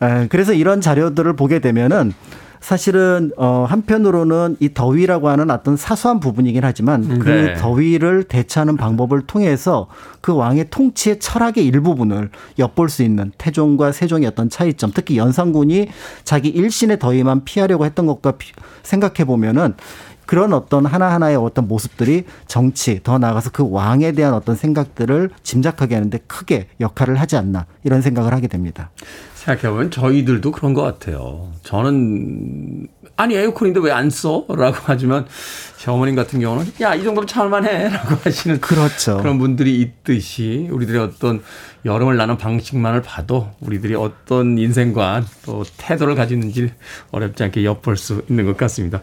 [0.00, 2.12] 아, 그래서 이런 자료들을 보게 되면은
[2.64, 7.54] 사실은 어 한편으로는 이 더위라고 하는 어떤 사소한 부분이긴 하지만 그 네.
[7.56, 9.88] 더위를 대처하는 방법을 통해서
[10.22, 15.88] 그 왕의 통치의 철학의 일부분을 엿볼 수 있는 태종과 세종의 어떤 차이점, 특히 연산군이
[16.24, 19.74] 자기 일신의 더위만 피하려고 했던 것과 비- 생각해 보면은
[20.24, 26.18] 그런 어떤 하나하나의 어떤 모습들이 정치, 더 나아가서 그 왕에 대한 어떤 생각들을 짐작하게 하는데
[26.26, 28.90] 크게 역할을 하지 않나 이런 생각을 하게 됩니다.
[29.44, 31.52] 생각해보면 저희들도 그런 것 같아요.
[31.62, 34.44] 저는 아니 에어컨인데 왜 안 써?
[34.48, 35.26] 라고 하지만
[35.76, 39.18] 제 어머님 같은 경우는 야 이 정도면 참을만해 라고 하시는 그렇죠.
[39.18, 41.42] 그런 분들이 있듯이 우리들의 어떤
[41.84, 46.72] 여름을 나는 방식만을 봐도 우리들이 어떤 인생관 또 태도를 가지는지
[47.12, 49.00] 어렵지 않게 엿볼 수 있는 것 같습니다.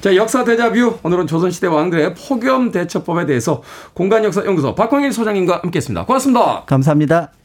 [0.00, 3.62] 자 역사 대자뷰 오늘은 조선시대 왕들의 폭염 대처법에 대해서
[3.94, 6.06] 공간역사연구소 박광일 소장님과 함께했습니다.
[6.06, 6.62] 고맙습니다.
[6.66, 7.39] 감사합니다.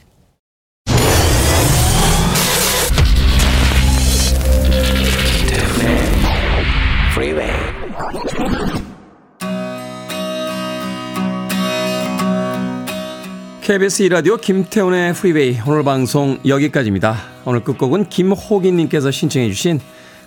[13.65, 17.17] KBS 이라디오 김태훈의 프리웨이 오늘 방송 여기까지입니다.
[17.45, 19.79] 오늘 끝곡은 김호기님께서 신청해 주신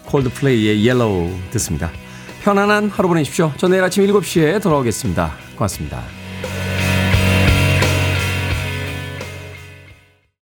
[0.07, 1.93] 콜드플레이의 옐로우 듣습니다.
[2.43, 3.53] 편안한 하루 보내십시오.
[3.57, 5.35] 저 내일 아침 7시에 돌아오겠습니다.
[5.55, 6.03] 고맙습니다.